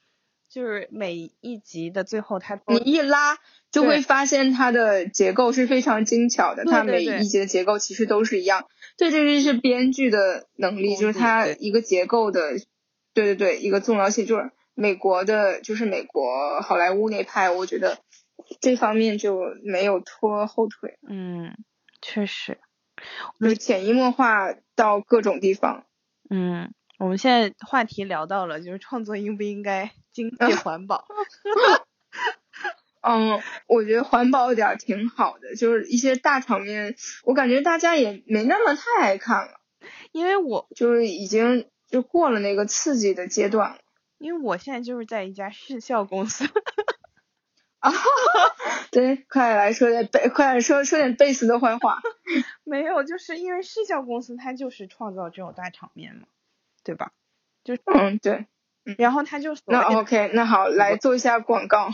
[0.49, 3.37] 就是每一集的最后，他都你一拉
[3.71, 8.67] 就会发现它的结构是非常精巧的，它每一集的结构其实都是一样。
[8.97, 12.53] 对，这就是编剧的能力，就是它一个结构的，
[13.13, 17.99] 对对对，一个重要性，就是美国的，就是美国好莱坞那派，我觉得
[18.61, 21.57] 这方面就没有拖后腿，嗯，
[22.01, 22.59] 确实，
[23.39, 25.85] 就是潜移默化到各种地方。
[26.31, 31.07] 嗯，我们现在话题聊到了，就是创作应不应该 经济环保？
[33.01, 39.61] 嗯，我觉得环保点儿挺好的，就是一些大场面，我感觉大家也没那么太爱看了，
[40.13, 43.79] 因为我就是已经就过了那个刺激的阶段了。
[44.19, 46.45] 因为我现在就是在一家视效公司，
[47.79, 47.93] 啊，
[48.91, 52.01] 对，快来说点贝，快点说说点贝斯的坏话。
[52.65, 56.27] 没有，就是因为视效公司它就是创造这种大场面嘛，
[56.85, 57.13] 对吧？
[57.65, 58.47] 就嗯，对，
[58.97, 61.91] 然后他就所谓那 OK，那好，来做一下广告。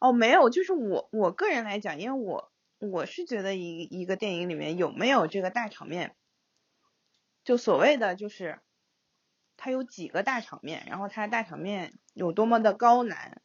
[0.00, 6.14] 哦，没有，就是我我个人来讲，因为我我是觉得一一个电影里面有没有这个大场面，
[7.44, 8.60] 就所谓的就是
[9.56, 13.40] 它有几个大场面，然后它大场面有多么的高难，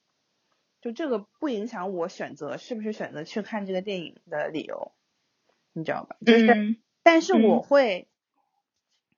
[0.82, 4.94] 就这个不影响我选择是不是选择去看这个电影的理由，
[5.72, 6.18] 你知道吧？
[6.26, 8.10] 就是，嗯但是我嗯会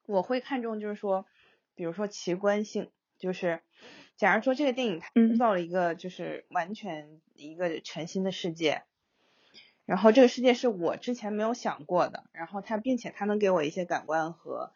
[0.05, 1.26] 我会看重就是说，
[1.76, 3.61] 比如说奇观性，就是
[4.17, 8.84] 假如说这个电影它嗯制造了一个就是完全一个全新的世界，
[9.86, 14.74] 然后这个世界是我之前没有想过的，然后它并且它能给我一些感官和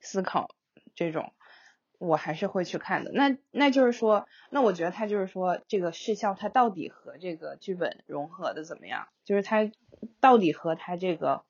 [0.00, 0.54] 思考，
[0.94, 1.32] 这种
[1.98, 3.10] 我还是会去看的。
[3.12, 9.08] 那那就是说，那我觉得它就是说这个视效它到底和这个剧本融合的怎么样？
[9.24, 9.70] 就是它
[10.20, 11.44] 到底和它这个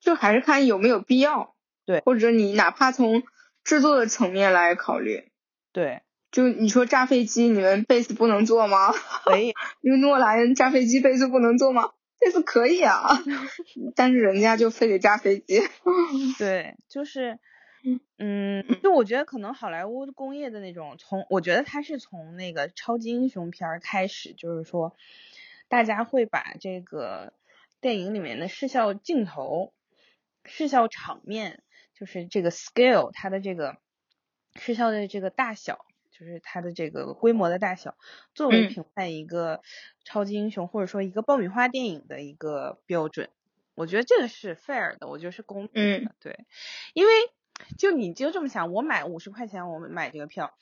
[0.00, 1.54] 就还是看有没有必要。
[1.84, 3.24] 对或者你哪怕从
[3.64, 5.30] 制作的层面来考虑，
[5.72, 8.90] 对就你说炸飞机，你们贝斯不能做吗？
[9.24, 11.92] 可以因为诺兰炸飞机贝斯不能做吗？
[12.18, 13.02] 贝斯可以啊，
[13.96, 15.60] 但是人家就非得炸飞机。
[16.38, 17.38] 对，就是
[17.84, 24.96] 嗯，嗯，就我觉得可能好莱坞工业的那种，从我觉得它是从那个超级英雄片儿开始，就是说
[25.68, 27.32] 大家会把这个
[27.80, 29.72] 电影里面的视效镜头、
[30.44, 31.62] 视效场面，
[31.94, 33.76] 就是这个 scale 它的这个
[34.56, 37.96] 失效的这个大小，就是它的这个规模的大小，
[38.34, 38.68] 作为嗯。
[38.68, 39.60] 评判一个
[40.04, 43.30] 超级英雄或者说一个爆米花电影的一个标准。
[43.74, 46.44] 我觉得这个是 fair 的，我觉得是公平的，对，
[46.92, 47.12] 因为
[47.78, 50.52] 就你就这么想，我买五十块钱，我买这个票，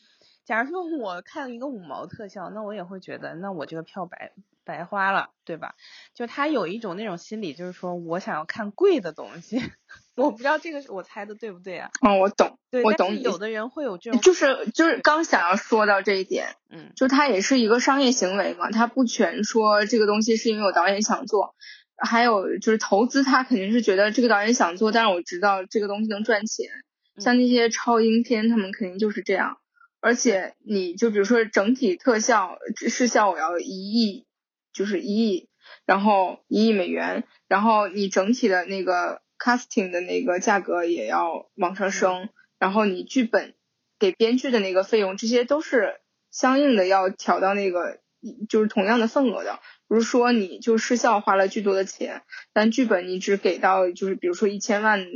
[0.50, 4.32] 假如说我看了一个五毛特效，那我也会觉得，那我这个票白
[4.64, 5.76] 白花了，对吧？
[6.12, 9.62] 就他有一种那种心理，就是说我想要看贵的东西，
[10.16, 11.90] 我不知道这个是我猜的对不对啊？
[12.02, 21.54] 嗯，我懂，对，我懂你有的人会有这种，就是就是刚想要说到这一点，嗯，就他也是一个商业行为嘛，他不全说这个东西是因为我导演想做，
[21.96, 26.66] 还有就是投资，他肯定是觉得这个导演想做，但是我知道这个东西能赚钱，
[27.14, 29.58] 嗯像那些超英片，他们肯定就是这样。
[30.00, 34.26] 而且你就比如说整体特效视效，我要一亿，
[34.72, 35.48] 就是一亿，
[35.84, 43.54] 然后一亿美元，然后你整体的那个 casting 的那个价格也要往上升，然后你剧本
[43.98, 48.00] 给编剧的那个费用，这些都是相应的要调到那个
[48.48, 52.22] 就是同样的份额的，不是说你就失效花了巨多的钱，
[52.52, 55.06] 但剧本你只给到就是比如说一千万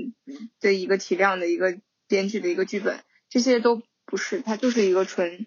[0.61, 5.47] 的一个体量的一个编剧的一个剧本，这些都不是，它就是一个纯，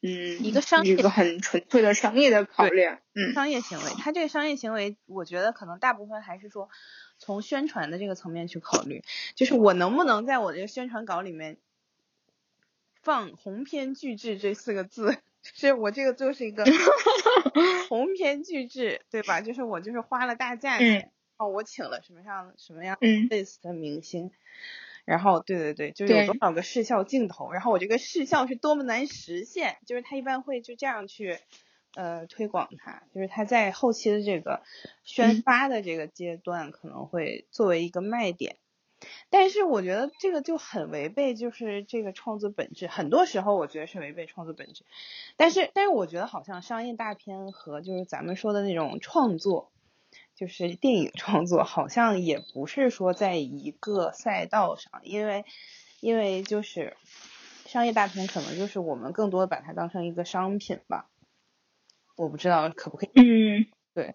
[0.00, 6.68] 嗯，一个商业一个很纯粹的商业的考量，嗯，商业行为，它这个商业行为，我觉得可能大部分还是说
[7.18, 9.02] 从宣传的这个层面去考虑，
[9.34, 11.58] 就是我能不能在我这个宣传稿里面
[13.02, 15.16] 放“鸿篇巨制”这四个字。
[15.42, 16.64] 就是我这个就是一个
[17.88, 19.40] 鸿篇巨制，对吧？
[19.40, 22.96] 就是我就是花了大价钱，哦，我请了什么样什么样
[23.28, 24.30] 类似的明星，
[25.04, 31.38] 然后对对对，就是有多少个视效镜头，然后我这个视效是多么难实现，就是他一般会就这样去
[31.94, 34.62] 呃推广它，就是它在后期的这个
[35.04, 38.56] 宣发的这个阶段可能会作为一个卖点。
[39.30, 42.86] 但是我觉得这个就很违背，就是这个创作本质。
[42.86, 44.84] 很多时候我觉得是违背创作本质。
[45.36, 49.72] 但是，但是我觉得好像商业大片和就是咱们说的那种创作，
[50.34, 55.00] 就是电影创作，好像也不是说在一个赛道上。
[55.04, 55.44] 因为，
[56.00, 56.96] 因为就是
[57.66, 61.08] 商业大片可能就是我们更多的把它当成一个商品吧。
[62.16, 63.10] 我不知道可不可以。
[63.14, 64.14] 嗯，对，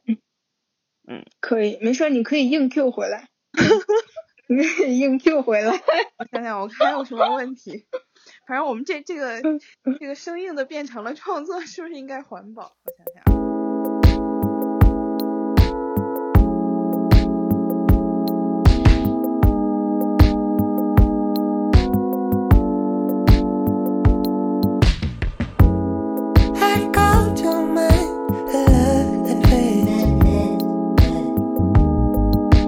[1.08, 3.30] 嗯，可以，没事，你可以硬 Q 回来。
[4.50, 5.72] 你可以硬 Q 回来，
[6.18, 7.86] 我想想，我看有什么问题。
[8.48, 9.42] 反正我们这这个
[10.00, 12.78] 这个生硬的变成了创作，是不是应该环保？
[12.86, 13.47] 我想想。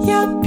[0.09, 0.38] your